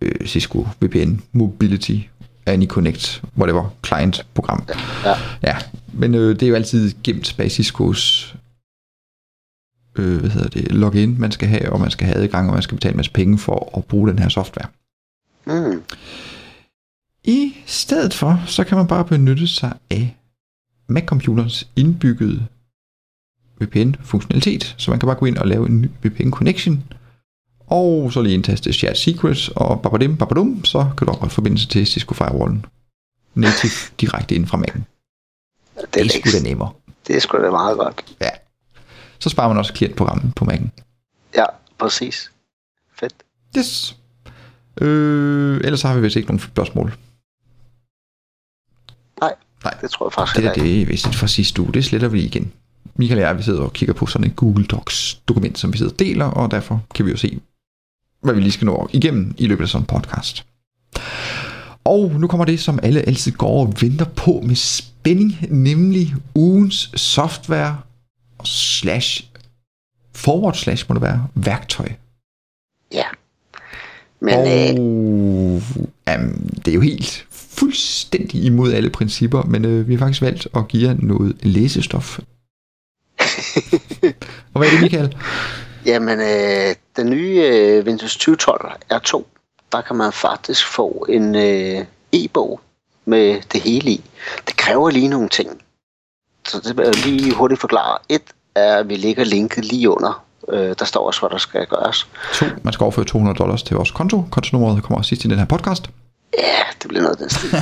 Øh, 0.00 0.26
Cisco 0.26 0.66
VPN 0.80 1.20
Mobility 1.32 1.98
AnyConnect, 2.46 3.22
whatever, 3.38 3.74
client-program. 3.86 4.68
Ja. 5.04 5.14
Ja, 5.42 5.56
men 5.92 6.14
øh, 6.14 6.34
det 6.34 6.42
er 6.42 6.48
jo 6.48 6.54
altid 6.54 6.92
gemt 7.04 7.34
bag 7.38 7.50
Ciscos 7.50 8.34
øh, 9.98 10.20
hvad 10.20 10.30
hedder 10.30 10.48
det, 10.48 10.72
login, 10.72 11.20
man 11.20 11.32
skal 11.32 11.48
have, 11.48 11.72
og 11.72 11.80
man 11.80 11.90
skal 11.90 12.06
have 12.06 12.16
adgang, 12.18 12.48
og 12.48 12.54
man 12.54 12.62
skal 12.62 12.76
betale 12.76 12.92
en 12.92 12.96
masse 12.96 13.12
penge 13.12 13.38
for 13.38 13.70
at 13.78 13.84
bruge 13.84 14.08
den 14.08 14.18
her 14.18 14.28
software. 14.28 14.68
Mm. 15.46 15.82
I 17.24 17.54
stedet 17.66 18.14
for, 18.14 18.42
så 18.46 18.64
kan 18.64 18.76
man 18.76 18.86
bare 18.86 19.04
benytte 19.04 19.46
sig 19.48 19.72
af 19.90 20.16
Mac-computerens 20.88 21.68
indbyggede 21.76 22.46
VPN-funktionalitet, 23.60 24.74
så 24.78 24.90
man 24.90 25.00
kan 25.00 25.06
bare 25.06 25.16
gå 25.16 25.26
ind 25.26 25.38
og 25.38 25.46
lave 25.46 25.68
en 25.68 25.80
ny 25.80 25.88
VPN-connection, 26.06 26.80
og 27.66 28.12
så 28.12 28.22
lige 28.22 28.34
indtaste 28.34 28.72
shared 28.72 28.96
secrets, 28.96 29.48
og 29.48 29.82
babadim, 29.82 30.16
babadum, 30.16 30.64
så 30.64 30.90
kan 30.98 31.06
du 31.06 31.12
oprette 31.12 31.34
forbindelse 31.34 31.68
til 31.68 31.86
Cisco 31.86 32.14
Firewallen. 32.14 32.64
Native 33.34 33.72
direkte 34.00 34.34
ind 34.34 34.46
fra 34.46 34.58
Mac'en. 34.58 34.80
Det, 35.80 35.94
Det 35.94 36.00
er 36.00 36.04
er 36.04 36.08
sgu 36.08 36.38
da 36.38 36.42
nemmere. 36.48 36.70
det 37.06 37.16
er 37.16 37.20
sgu 37.20 37.38
da 37.38 37.50
meget 37.50 37.78
godt. 37.78 38.16
Ja. 38.20 38.28
Så 39.22 39.28
sparer 39.28 39.48
man 39.48 39.58
også 39.58 39.72
klientprogrammet 39.72 40.34
på 40.34 40.44
Mac'en. 40.44 40.68
Ja, 41.36 41.44
præcis. 41.78 42.32
Fedt. 42.94 43.14
Yes. 43.58 43.96
Øh, 44.80 45.60
ellers 45.64 45.82
har 45.82 45.94
vi 45.94 46.00
vist 46.00 46.16
ikke 46.16 46.28
nogen 46.28 46.40
spørgsmål. 46.40 46.94
Nej, 49.20 49.34
Nej. 49.64 49.74
det 49.80 49.90
tror 49.90 50.06
jeg 50.06 50.12
faktisk 50.12 50.36
Det 50.36 50.44
der, 50.44 50.52
ikke. 50.52 50.64
det 50.66 50.82
er 50.82 50.86
vist 50.86 51.14
fra 51.14 51.26
sidste 51.26 51.62
uge. 51.62 51.72
Det 51.72 51.84
sletter 51.84 52.08
vi 52.08 52.22
igen. 52.22 52.52
Michael 52.94 53.20
og 53.20 53.26
jeg, 53.26 53.38
vi 53.38 53.42
sidder 53.42 53.62
og 53.62 53.72
kigger 53.72 53.92
på 53.94 54.06
sådan 54.06 54.26
et 54.26 54.36
Google 54.36 54.64
Docs 54.64 55.14
dokument, 55.28 55.58
som 55.58 55.72
vi 55.72 55.78
sidder 55.78 55.92
og 55.92 55.98
deler, 55.98 56.24
og 56.24 56.50
derfor 56.50 56.82
kan 56.94 57.06
vi 57.06 57.10
jo 57.10 57.16
se, 57.16 57.40
hvad 58.22 58.34
vi 58.34 58.40
lige 58.40 58.52
skal 58.52 58.64
nå 58.64 58.88
igennem 58.92 59.34
i 59.38 59.46
løbet 59.46 59.62
af 59.64 59.68
sådan 59.68 59.82
en 59.82 59.86
podcast. 59.86 60.46
Og 61.84 62.10
nu 62.10 62.26
kommer 62.26 62.44
det, 62.44 62.60
som 62.60 62.78
alle 62.82 63.00
altid 63.02 63.32
går 63.32 63.66
og 63.66 63.74
venter 63.80 64.04
på 64.04 64.40
med 64.46 64.54
spænding, 64.56 65.38
nemlig 65.48 66.14
ugens 66.34 66.90
software 66.96 67.78
slash 68.44 69.24
forward 70.14 70.54
slash 70.54 70.86
må 70.88 70.94
det 70.94 71.02
være, 71.02 71.28
værktøj. 71.34 71.88
Ja. 72.92 73.06
Men 74.20 74.34
og, 74.34 74.46
øh, 74.46 75.62
jamen, 76.06 76.50
det 76.64 76.68
er 76.68 76.74
jo 76.74 76.80
helt 76.80 77.26
fuldstændig 77.30 78.44
imod 78.44 78.72
alle 78.72 78.90
principper, 78.90 79.42
men 79.42 79.64
øh, 79.64 79.88
vi 79.88 79.94
har 79.94 79.98
faktisk 79.98 80.22
valgt 80.22 80.48
at 80.56 80.68
give 80.68 80.88
jer 80.88 80.96
noget 80.98 81.36
læsestof. 81.42 82.18
og 84.52 84.58
hvad 84.58 84.68
er 84.68 84.70
det, 84.70 84.80
Michael? 84.80 85.16
jamen, 85.86 86.20
øh, 86.20 86.74
den 86.96 87.10
nye 87.10 87.50
øh, 87.52 87.84
Windows 87.84 88.16
2012 88.16 88.72
R2, 88.92 89.22
der 89.72 89.80
kan 89.80 89.96
man 89.96 90.12
faktisk 90.12 90.66
få 90.66 91.06
en 91.08 91.34
øh, 91.34 91.84
e-bog 92.12 92.60
med 93.04 93.40
det 93.52 93.60
hele 93.60 93.90
i. 93.90 94.04
Det 94.46 94.56
kræver 94.56 94.90
lige 94.90 95.08
nogle 95.08 95.28
ting. 95.28 95.61
Så 96.48 96.60
det 96.60 96.76
vil 96.76 96.84
jeg 96.84 97.06
lige 97.06 97.34
hurtigt 97.34 97.60
forklare. 97.60 97.98
Et 98.08 98.22
er, 98.54 98.76
at 98.76 98.88
vi 98.88 98.96
lægger 98.96 99.24
linket 99.24 99.64
lige 99.64 99.90
under. 99.90 100.24
Øh, 100.48 100.74
der 100.78 100.84
står 100.84 101.06
også, 101.06 101.20
hvad 101.20 101.30
der 101.30 101.38
skal 101.38 101.66
gøres. 101.66 102.06
To, 102.34 102.46
man 102.62 102.72
skal 102.72 102.84
overføre 102.84 103.04
200 103.04 103.38
dollars 103.38 103.62
til 103.62 103.76
vores 103.76 103.90
konto. 103.90 104.24
Kontonummeret 104.30 104.82
kommer 104.82 104.98
også 104.98 105.08
sidst 105.08 105.24
i 105.24 105.28
den 105.28 105.38
her 105.38 105.44
podcast. 105.44 105.90
Ja, 106.38 106.62
det 106.82 106.88
bliver 106.88 107.02
noget 107.02 107.14
af 107.14 107.18
den 107.18 107.30
stil. 107.30 107.54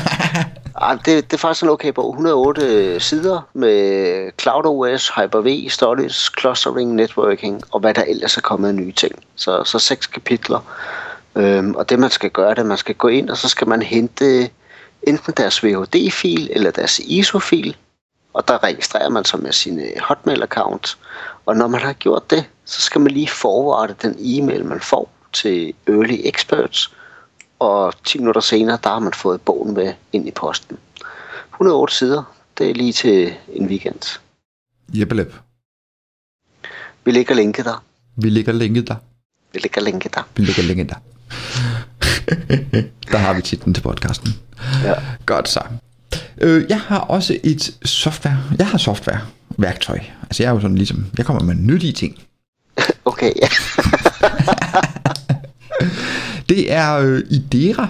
Ej, 0.80 0.94
det, 1.04 1.30
det 1.30 1.32
er 1.32 1.36
faktisk 1.38 1.62
en 1.62 1.68
okay 1.68 1.92
bog. 1.92 2.10
108 2.10 3.00
sider 3.00 3.48
med 3.52 4.30
CloudOS, 4.38 5.08
Hyper-V, 5.08 5.68
Storage, 5.68 6.30
Clustering, 6.40 6.94
Networking 6.94 7.62
og 7.70 7.80
hvad 7.80 7.94
der 7.94 8.02
ellers 8.02 8.36
er 8.36 8.40
kommet 8.40 8.68
af 8.68 8.74
nye 8.74 8.92
ting. 8.92 9.12
Så, 9.36 9.64
så 9.64 9.78
seks 9.78 10.06
kapitler. 10.06 10.60
Øhm, 11.36 11.74
og 11.74 11.90
det 11.90 11.98
man 11.98 12.10
skal 12.10 12.30
gøre, 12.30 12.50
det 12.50 12.58
er, 12.58 12.62
at 12.62 12.66
man 12.66 12.78
skal 12.78 12.94
gå 12.94 13.08
ind, 13.08 13.30
og 13.30 13.36
så 13.36 13.48
skal 13.48 13.68
man 13.68 13.82
hente 13.82 14.50
enten 15.02 15.34
deres 15.36 15.64
VHD-fil 15.64 16.50
eller 16.52 16.70
deres 16.70 16.98
ISO-fil. 16.98 17.76
Og 18.32 18.48
der 18.48 18.62
registrerer 18.62 19.08
man 19.08 19.24
sig 19.24 19.40
med 19.42 19.52
sin 19.52 19.80
øh, 19.80 19.90
Hotmail-account. 20.02 20.98
Og 21.46 21.56
når 21.56 21.68
man 21.68 21.80
har 21.80 21.92
gjort 21.92 22.30
det, 22.30 22.44
så 22.64 22.80
skal 22.80 23.00
man 23.00 23.12
lige 23.12 23.28
forvarde 23.28 23.94
den 24.02 24.16
e-mail, 24.18 24.64
man 24.64 24.80
får 24.80 25.10
til 25.32 25.72
Early 25.86 26.20
Experts. 26.24 26.92
Og 27.58 27.94
10 28.04 28.18
minutter 28.18 28.40
senere, 28.40 28.78
der 28.84 28.90
har 28.90 28.98
man 28.98 29.12
fået 29.12 29.40
bogen 29.40 29.74
med 29.74 29.94
ind 30.12 30.28
i 30.28 30.30
posten. 30.30 30.78
108 31.52 31.94
sider, 31.94 32.22
det 32.58 32.70
er 32.70 32.74
lige 32.74 32.92
til 32.92 33.34
en 33.52 33.66
weekend. 33.66 34.20
Jeppelep. 34.94 35.34
Vi 37.04 37.10
lægger 37.10 37.34
linket 37.34 37.64
der. 37.64 37.84
Vi 38.16 38.28
lægger 38.28 38.52
linket 38.52 38.88
der. 38.88 38.96
Vi 39.52 39.58
lægger 39.58 39.80
linket 39.80 40.14
der. 40.14 40.22
Vi 40.36 40.44
lægger 40.44 40.62
linket 40.62 40.88
der. 40.88 40.96
der 43.12 43.18
har 43.18 43.34
vi 43.34 43.42
titlen 43.42 43.74
til 43.74 43.82
podcasten. 43.82 44.28
Ja. 44.84 44.94
Godt 45.26 45.48
så. 45.48 45.62
Øh, 46.40 46.64
jeg 46.68 46.80
har 46.80 46.98
også 46.98 47.38
et 47.42 47.76
software. 47.84 48.38
Jeg 48.58 48.66
har 48.66 48.78
software 48.78 49.20
værktøj. 49.58 49.98
Altså 50.22 50.42
jeg 50.42 50.50
er 50.50 50.54
jo 50.54 50.60
sådan 50.60 50.76
ligesom, 50.76 51.06
jeg 51.18 51.26
kommer 51.26 51.42
med 51.42 51.54
nyttige 51.54 51.92
ting. 51.92 52.18
Okay, 53.04 53.32
ja. 53.42 53.48
Det 56.48 56.72
er 56.72 56.96
øh, 56.96 57.22
Idera. 57.30 57.88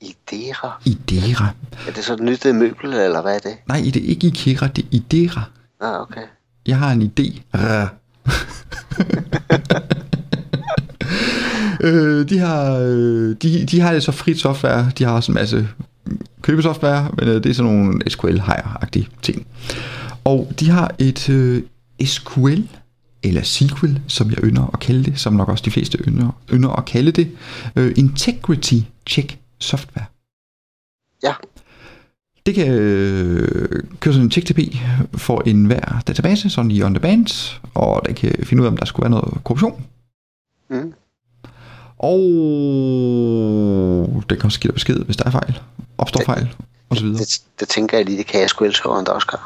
Idera. 0.00 0.80
Idera. 0.84 1.48
Er 1.88 1.92
det 1.92 2.04
så 2.04 2.14
et 2.14 2.20
nyt 2.20 2.46
øh, 2.46 2.54
møbel, 2.54 2.92
eller 2.92 3.22
hvad 3.22 3.34
er 3.34 3.38
det? 3.38 3.56
Nej, 3.68 3.80
det 3.94 3.96
er 3.96 4.08
ikke 4.08 4.26
Ikera, 4.26 4.66
det 4.66 4.84
er 4.84 4.88
Idera. 4.90 5.42
Ah, 5.80 6.00
okay. 6.00 6.20
Jeg 6.66 6.78
har 6.78 6.92
en 6.92 7.02
idé. 7.02 7.40
øh, 11.86 12.28
de, 12.28 12.38
har, 12.38 12.76
øh, 12.76 13.36
de, 13.42 13.66
de 13.66 13.80
har 13.80 13.92
det 13.92 14.02
så 14.02 14.12
frit 14.12 14.40
software. 14.40 14.90
De 14.98 15.04
har 15.04 15.12
også 15.12 15.32
en 15.32 15.34
masse 15.34 15.68
købesoftware, 16.42 17.10
men 17.18 17.28
øh, 17.28 17.34
det 17.34 17.46
er 17.46 17.54
sådan 17.54 17.72
nogle 17.72 18.10
SQL-hire-agtige 18.10 19.08
ting. 19.22 19.46
Og 20.24 20.52
de 20.60 20.70
har 20.70 20.94
et 20.98 21.28
øh, 21.30 21.62
SQL, 22.04 22.62
eller 23.22 23.42
SQL, 23.42 23.96
som 24.08 24.30
jeg 24.30 24.38
ynder 24.44 24.70
at 24.72 24.80
kalde 24.80 25.04
det, 25.04 25.20
som 25.20 25.32
nok 25.32 25.48
også 25.48 25.62
de 25.64 25.70
fleste 25.70 25.98
ynder, 25.98 26.30
ynder 26.52 26.70
at 26.70 26.84
kalde 26.84 27.12
det, 27.12 27.30
øh, 27.76 27.92
Integrity 27.96 28.74
Check 29.06 29.38
Software. 29.58 30.04
Ja. 31.22 31.32
Det 32.46 32.54
kan 32.54 32.68
øh, 32.68 33.82
køre 34.00 34.14
sådan 34.14 34.26
en 34.26 34.30
TXTP 34.30 34.58
for 35.14 35.42
enhver 35.46 36.02
database, 36.06 36.50
sådan 36.50 36.70
i 36.70 36.82
on 36.82 36.94
demand, 36.94 37.58
og 37.74 38.02
den 38.06 38.14
kan 38.14 38.34
finde 38.42 38.60
ud 38.60 38.66
af, 38.66 38.70
om 38.70 38.76
der 38.76 38.84
skulle 38.84 39.04
være 39.04 39.20
noget 39.20 39.44
korruption. 39.44 39.84
Mm. 40.70 40.92
Og 42.02 42.22
den 44.30 44.38
kan 44.38 44.44
også 44.44 44.60
give 44.60 44.68
dig 44.68 44.74
besked, 44.74 45.04
hvis 45.04 45.16
der 45.16 45.24
er 45.24 45.30
fejl, 45.30 45.60
opstår 45.98 46.18
Det- 46.18 46.26
fejl, 46.26 46.54
og 46.90 46.96
så 46.96 47.02
videre. 47.04 47.18
Det, 47.18 47.42
det 47.60 47.68
tænker 47.68 47.96
jeg 47.96 48.06
lige, 48.06 48.18
det 48.18 48.26
kan 48.26 48.48
SQL-serveren 48.48 49.06
der 49.06 49.12
også 49.12 49.26
gøre. 49.26 49.40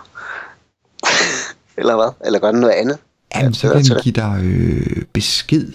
eller 1.78 1.94
hvad? 1.96 2.26
Eller 2.26 2.38
gør 2.38 2.50
den 2.52 2.60
noget 2.60 2.74
andet? 2.74 2.98
Jamen, 3.34 3.54
så 3.54 3.72
kan 3.72 3.84
den 3.84 3.94
det. 3.94 4.02
give 4.04 4.14
dig 4.14 4.40
øh, 4.44 5.04
besked. 5.12 5.72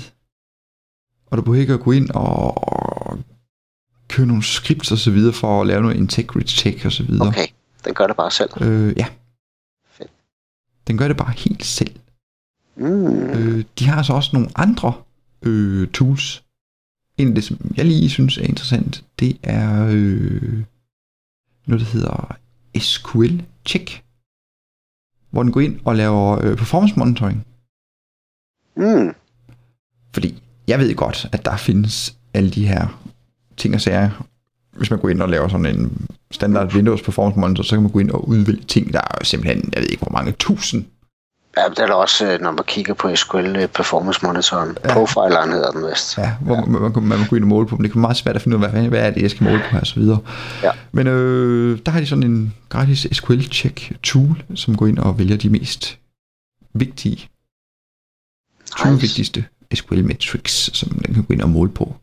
Og 1.31 1.37
du 1.37 1.41
behøver 1.41 1.61
ikke 1.61 1.73
at 1.73 1.79
gå 1.79 1.91
ind 1.91 2.09
og, 2.09 2.57
og 2.73 3.19
køre 4.07 4.27
nogle 4.27 4.43
scripts 4.43 4.91
og 4.91 4.97
så 4.97 5.11
videre 5.11 5.33
for 5.33 5.61
at 5.61 5.67
lave 5.67 5.81
noget 5.81 5.95
integrity 5.95 6.55
check 6.55 6.85
og 6.85 6.91
så 6.91 7.03
videre. 7.03 7.27
Okay, 7.27 7.47
den 7.85 7.93
gør 7.93 8.07
det 8.07 8.15
bare 8.15 8.31
selv. 8.31 8.49
Øh, 8.61 8.93
ja. 8.97 9.05
Fedt. 9.91 10.11
Den 10.87 10.97
gør 10.97 11.07
det 11.07 11.17
bare 11.17 11.33
helt 11.37 11.65
selv. 11.65 11.95
Mm. 12.75 13.29
Øh, 13.29 13.65
de 13.79 13.87
har 13.87 14.03
så 14.03 14.13
også 14.13 14.29
nogle 14.33 14.49
andre 14.55 14.93
øh, 15.41 15.87
tools. 15.87 16.43
En 17.21 17.27
af 17.27 17.35
det, 17.35 17.43
som 17.43 17.57
jeg 17.77 17.85
lige 17.85 18.09
synes 18.09 18.37
er 18.37 18.41
interessant, 18.43 19.03
det 19.19 19.37
er 19.43 19.87
øh, 19.91 20.63
noget, 21.65 21.81
der 21.81 21.91
hedder 21.93 22.37
SQL 22.77 23.41
Check. 23.65 24.03
Hvor 25.29 25.43
den 25.43 25.51
går 25.51 25.61
ind 25.61 25.79
og 25.85 25.95
laver 25.95 26.45
øh, 26.45 26.57
performance 26.57 26.93
monitoring. 26.97 27.45
Mm. 28.75 29.13
Fordi 30.13 30.43
jeg 30.67 30.79
ved 30.79 30.95
godt, 30.95 31.27
at 31.31 31.45
der 31.45 31.57
findes 31.57 32.17
alle 32.33 32.51
de 32.51 32.67
her 32.67 33.01
ting 33.57 33.75
og 33.75 33.81
sager. 33.81 34.27
Hvis 34.77 34.89
man 34.89 34.99
går 34.99 35.09
ind 35.09 35.21
og 35.21 35.29
laver 35.29 35.47
sådan 35.47 35.65
en 35.65 36.07
standard 36.31 36.73
Windows 36.73 37.01
Performance 37.01 37.39
Monitor, 37.39 37.63
så 37.63 37.75
kan 37.75 37.81
man 37.83 37.91
gå 37.91 37.99
ind 37.99 38.11
og 38.11 38.27
udvælge 38.27 38.63
ting, 38.63 38.93
der 38.93 38.99
er 38.99 39.23
simpelthen, 39.23 39.69
jeg 39.73 39.81
ved 39.81 39.89
ikke 39.89 40.03
hvor 40.03 40.11
mange 40.11 40.31
tusind 40.31 40.85
Ja, 41.57 41.61
det 41.69 41.79
er 41.79 41.85
der 41.85 41.93
også, 41.93 42.31
øh, 42.31 42.41
når 42.41 42.51
man 42.51 42.63
kigger 42.67 42.93
på 42.93 43.15
SQL 43.15 43.55
øh, 43.55 43.67
Performance 43.67 44.25
Monitoren. 44.25 44.77
Ja. 44.83 44.93
Profileren 44.93 45.51
hedder 45.51 45.71
den 45.71 45.87
vist. 45.89 46.17
Ja, 46.17 46.35
hvor 46.41 46.55
ja. 46.55 46.61
Man, 46.61 46.81
man, 46.81 46.91
man, 46.95 47.03
man 47.03 47.27
gå 47.29 47.35
ind 47.35 47.43
og 47.43 47.47
måle 47.47 47.67
på 47.67 47.75
dem. 47.75 47.83
Det 47.83 47.91
kan 47.91 47.99
være 47.99 48.01
meget 48.01 48.17
svært 48.17 48.35
at 48.35 48.41
finde 48.41 48.57
ud 48.57 48.63
af, 48.63 48.69
hvad, 48.69 48.81
hvad 48.83 48.99
er 48.99 49.11
det, 49.11 49.21
jeg 49.21 49.31
skal 49.31 49.43
måle 49.43 49.59
på 49.59 49.67
her, 49.71 49.79
og 49.79 49.87
så 49.87 49.99
videre. 49.99 50.19
Ja. 50.63 50.71
Men 50.91 51.07
øh, 51.07 51.79
der 51.85 51.91
har 51.91 51.99
de 51.99 52.05
sådan 52.07 52.23
en 52.23 52.53
gratis 52.69 53.07
SQL 53.11 53.41
check 53.41 53.91
tool, 54.03 54.43
som 54.55 54.75
går 54.77 54.87
ind 54.87 54.99
og 54.99 55.19
vælger 55.19 55.37
de 55.37 55.49
mest 55.49 55.97
vigtige, 56.73 57.29
20 58.75 58.91
Nice. 58.91 59.01
vigtigste 59.01 59.45
SQL 59.73 60.03
metrics, 60.03 60.77
som 60.77 60.89
den 60.89 61.13
kan 61.13 61.23
gå 61.23 61.33
ind 61.33 61.41
og 61.41 61.49
måle 61.49 61.71
på. 61.71 61.95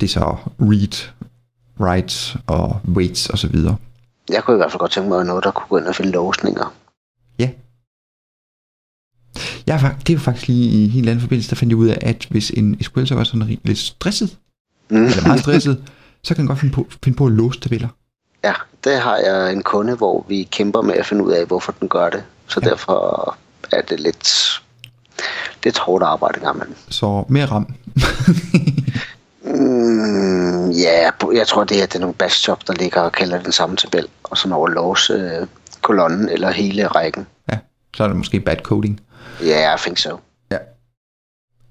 Det 0.00 0.06
er 0.06 0.10
så 0.10 0.36
read, 0.60 1.12
write 1.80 2.38
og 2.46 2.80
weights 2.88 3.30
og 3.30 3.38
så 3.38 3.48
videre. 3.48 3.76
Jeg 4.28 4.44
kunne 4.44 4.56
i 4.56 4.56
hvert 4.56 4.70
fald 4.70 4.78
godt 4.78 4.90
tænke 4.92 5.08
mig 5.08 5.24
noget, 5.24 5.44
der 5.44 5.50
kunne 5.50 5.66
gå 5.68 5.78
ind 5.78 5.86
og 5.86 5.94
finde 5.94 6.12
låsninger. 6.12 6.72
Ja. 9.66 9.72
Jeg 9.72 9.80
fak- 9.80 9.98
det 9.98 10.08
er 10.10 10.14
jo 10.14 10.20
faktisk 10.20 10.48
lige 10.48 10.70
i 10.70 10.84
en 10.84 10.90
helt 10.90 11.08
anden 11.08 11.20
forbindelse, 11.20 11.50
der 11.50 11.56
fandt 11.56 11.70
jeg 11.70 11.76
ud 11.78 11.88
af, 11.88 11.98
at 12.00 12.26
hvis 12.30 12.50
en 12.50 12.76
SQL 12.82 13.06
server 13.06 13.20
er 13.20 13.24
sådan 13.24 13.58
lidt 13.64 13.78
stresset, 13.78 14.36
Mm. 14.90 15.04
eller 15.04 15.22
meget 15.26 15.40
stresset, 15.40 15.82
så 16.24 16.34
kan 16.34 16.40
den 16.42 16.46
godt 16.48 16.58
finde 16.58 16.74
på, 16.74 16.86
finde 17.04 17.16
på 17.18 17.26
at 17.26 17.32
låse 17.32 17.60
tabeller. 17.60 17.88
Ja, 18.44 18.52
det 18.84 18.98
har 19.00 19.16
jeg 19.16 19.52
en 19.52 19.62
kunde, 19.62 19.94
hvor 19.96 20.24
vi 20.28 20.48
kæmper 20.50 20.82
med 20.82 20.94
at 20.94 21.06
finde 21.06 21.24
ud 21.24 21.32
af, 21.32 21.46
hvorfor 21.46 21.72
den 21.80 21.88
gør 21.88 22.10
det. 22.10 22.22
Så 22.46 22.60
Ja. 22.64 22.68
derfor 22.70 23.36
er 23.72 23.82
det 23.82 24.00
lidt, 24.00 24.28
lidt 25.64 25.78
hårdt 25.78 26.04
arbejde 26.04 26.36
engang 26.36 26.56
imellem. 26.56 26.76
Så 26.88 27.24
mere 27.28 27.46
ram. 27.46 27.74
Mm, 29.44 30.70
ja, 30.70 31.10
jeg 31.34 31.46
tror 31.46 31.64
det 31.64 31.82
er, 31.82 31.86
det 31.86 31.94
er 31.94 31.98
nogle 32.00 32.14
bash 32.14 32.48
der 32.66 32.72
ligger 32.72 33.00
og 33.00 33.12
kalder 33.12 33.42
den 33.42 33.52
samme 33.52 33.76
tabel, 33.76 34.06
og 34.24 34.38
så 34.38 34.48
når 34.48 34.66
at 34.66 34.72
låse 34.72 35.12
øh, 35.12 35.46
kolonnen 35.80 36.28
eller 36.28 36.50
hele 36.50 36.86
rækken. 36.86 37.26
ja, 37.52 37.58
så 37.96 38.04
er 38.04 38.08
det 38.08 38.16
måske 38.16 38.40
bad 38.40 38.56
coding. 38.62 39.00
Ja, 39.40 39.46
yeah, 39.46 39.78
I 39.78 39.80
think 39.82 39.98
so. 39.98 40.20
Ja. 40.50 40.58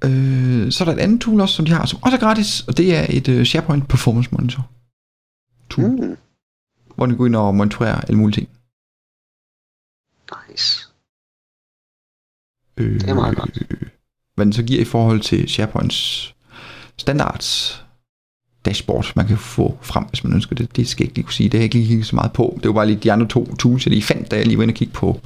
Øh, 0.06 0.72
så 0.72 0.84
er 0.84 0.86
der 0.86 0.94
et 0.94 1.00
andet 1.00 1.22
tool 1.22 1.42
også, 1.42 1.56
som 1.56 1.66
de 1.66 1.72
har, 1.72 1.86
som 1.86 2.00
også 2.04 2.16
er 2.18 2.20
gratis, 2.22 2.62
og 2.68 2.78
det 2.78 2.96
er 2.96 3.06
et 3.10 3.28
uh, 3.28 3.44
SharePoint 3.44 3.88
Performance 3.88 4.30
Monitor 4.32 4.70
tool, 5.70 5.90
mm. 5.90 6.18
Hvor 6.96 7.06
den 7.06 7.18
går 7.18 7.26
ind 7.26 7.36
og 7.36 7.56
monitorerer 7.56 8.02
alle 8.02 8.18
mulige 8.18 8.36
ting. 8.36 8.50
nice. 10.50 10.88
Øh, 12.78 13.00
Det 13.02 13.10
er 13.10 13.14
meget 13.14 13.38
godt. 13.38 13.58
Hvad 14.36 14.46
den 14.46 14.54
så 14.54 14.64
giver 14.64 14.82
i 14.82 14.86
forhold 14.86 15.22
til 15.22 15.50
SharePoints 15.50 16.36
standards 16.98 17.78
dashboard, 18.66 19.12
man 19.16 19.28
kan 19.28 19.38
få 19.38 19.78
frem, 19.82 20.04
hvis 20.04 20.24
man 20.24 20.34
ønsker 20.34 20.56
det. 20.56 20.76
Det 20.76 20.88
skal 20.88 21.04
jeg 21.04 21.08
ikke 21.08 21.16
lige 21.18 21.26
kunne 21.26 21.34
sige. 21.34 21.50
Det 21.50 21.54
har 21.54 21.60
jeg 21.62 21.64
ikke 21.64 21.76
lige 21.76 21.88
kigget 21.88 22.06
så 22.08 22.16
meget 22.16 22.34
på. 22.34 22.60
Det 22.64 22.68
var 22.68 22.74
bare 22.74 22.88
lige 22.88 23.00
de 23.00 23.12
andre 23.12 23.28
to 23.28 23.56
tools, 23.56 23.86
jeg 23.86 23.92
lige 23.92 24.04
fandt, 24.04 24.32
da 24.32 24.36
jeg 24.36 24.46
lige 24.46 24.58
var 24.58 24.64
inde 24.64 24.72
og 24.72 24.76
kigge 24.76 24.94
på 24.94 25.22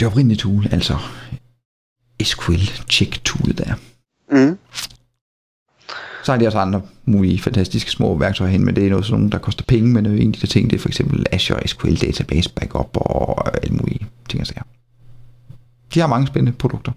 det 0.00 0.06
oprindelige 0.06 0.38
tool, 0.38 0.66
altså 0.72 0.98
SQL 2.22 2.64
check 2.90 3.24
tool 3.24 3.56
der. 3.58 3.74
Mm. 4.30 4.58
Så 6.24 6.32
har 6.32 6.38
de 6.38 6.46
også 6.46 6.58
andre 6.58 6.82
mulige 7.04 7.42
fantastiske 7.42 7.90
små 7.90 8.18
værktøjer 8.18 8.50
hen, 8.50 8.64
men 8.64 8.76
det 8.76 8.86
er 8.86 8.90
noget 8.90 9.04
sådan 9.04 9.18
nogle, 9.18 9.30
der 9.30 9.38
koster 9.38 9.64
penge, 9.64 9.88
men 9.88 10.06
en 10.06 10.34
af 10.34 10.40
de 10.40 10.46
ting, 10.46 10.70
det 10.70 10.76
er 10.76 10.80
for 10.80 10.88
eksempel 10.88 11.26
Azure 11.32 11.68
SQL 11.68 11.94
Database 11.94 12.52
Backup 12.54 12.96
og 12.96 13.56
alle 13.62 13.76
mulige 13.76 14.06
ting 14.28 14.40
og 14.40 14.46
sager. 14.46 14.62
De 15.94 16.00
har 16.00 16.06
mange 16.06 16.26
spændende 16.26 16.58
produkter. 16.58 16.92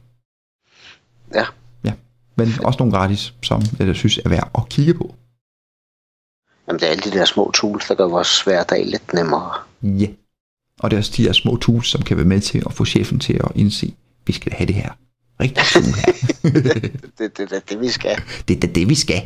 Ja. 1.35 1.45
Ja, 1.83 1.93
men 2.35 2.47
også 2.65 2.79
nogle 2.79 2.93
gratis, 2.93 3.33
som 3.43 3.61
jeg 3.79 3.95
synes 3.95 4.17
er 4.17 4.29
værd 4.29 4.51
at 4.57 4.69
kigge 4.69 4.93
på. 4.93 5.15
Jamen, 6.67 6.79
det 6.79 6.87
er 6.87 6.91
alle 6.91 7.11
de 7.11 7.11
der 7.11 7.25
små 7.25 7.51
tools, 7.51 7.87
der 7.87 7.95
gør 7.95 8.07
vores 8.07 8.41
hverdag 8.41 8.85
lidt 8.85 9.13
nemmere. 9.13 9.51
Ja. 9.83 10.07
Og 10.79 10.91
det 10.91 10.97
er 10.97 10.99
også 10.99 11.13
de 11.17 11.23
her 11.23 11.33
små 11.33 11.57
tools, 11.57 11.88
som 11.88 12.01
kan 12.01 12.17
være 12.17 12.25
med 12.25 12.41
til 12.41 12.63
at 12.65 12.73
få 12.73 12.86
chefen 12.86 13.19
til 13.19 13.33
at 13.33 13.51
indse, 13.55 13.93
vi 14.27 14.33
skal 14.33 14.51
have 14.51 14.67
det 14.67 14.75
her. 14.75 14.89
Rigtig 15.39 15.63
tool 15.73 15.83
her. 15.83 16.13
Det, 17.17 17.38
det, 17.38 17.49
det 17.49 17.69
det, 17.69 17.79
vi 17.81 17.89
skal. 17.89 18.17
Det 18.47 18.55
er 18.55 18.59
da 18.59 18.67
det, 18.67 18.89
vi 18.89 18.95
skal. 18.95 19.21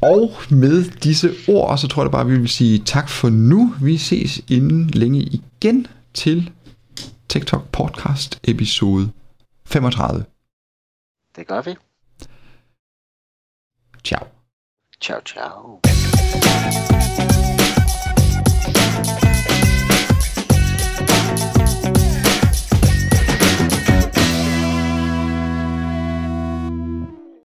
Og 0.00 0.32
med 0.50 0.90
disse 0.90 1.34
ord, 1.48 1.78
så 1.78 1.88
tror 1.88 2.02
jeg 2.02 2.10
bare, 2.10 2.26
vi 2.26 2.38
vil 2.38 2.48
sige 2.48 2.78
tak 2.78 3.08
for 3.08 3.28
nu. 3.28 3.74
Vi 3.82 3.98
ses 3.98 4.40
inden 4.48 4.90
længe 4.90 5.20
igen 5.20 5.86
til 6.14 6.50
TikTok 7.28 7.68
podcast 7.72 8.40
episode 8.44 9.10
35. 9.66 10.24
Det 11.36 11.46
gør 11.46 11.62
vi. 11.62 11.74
Ciao. 14.04 14.26
Ciao, 15.00 15.20
ciao. 15.20 15.80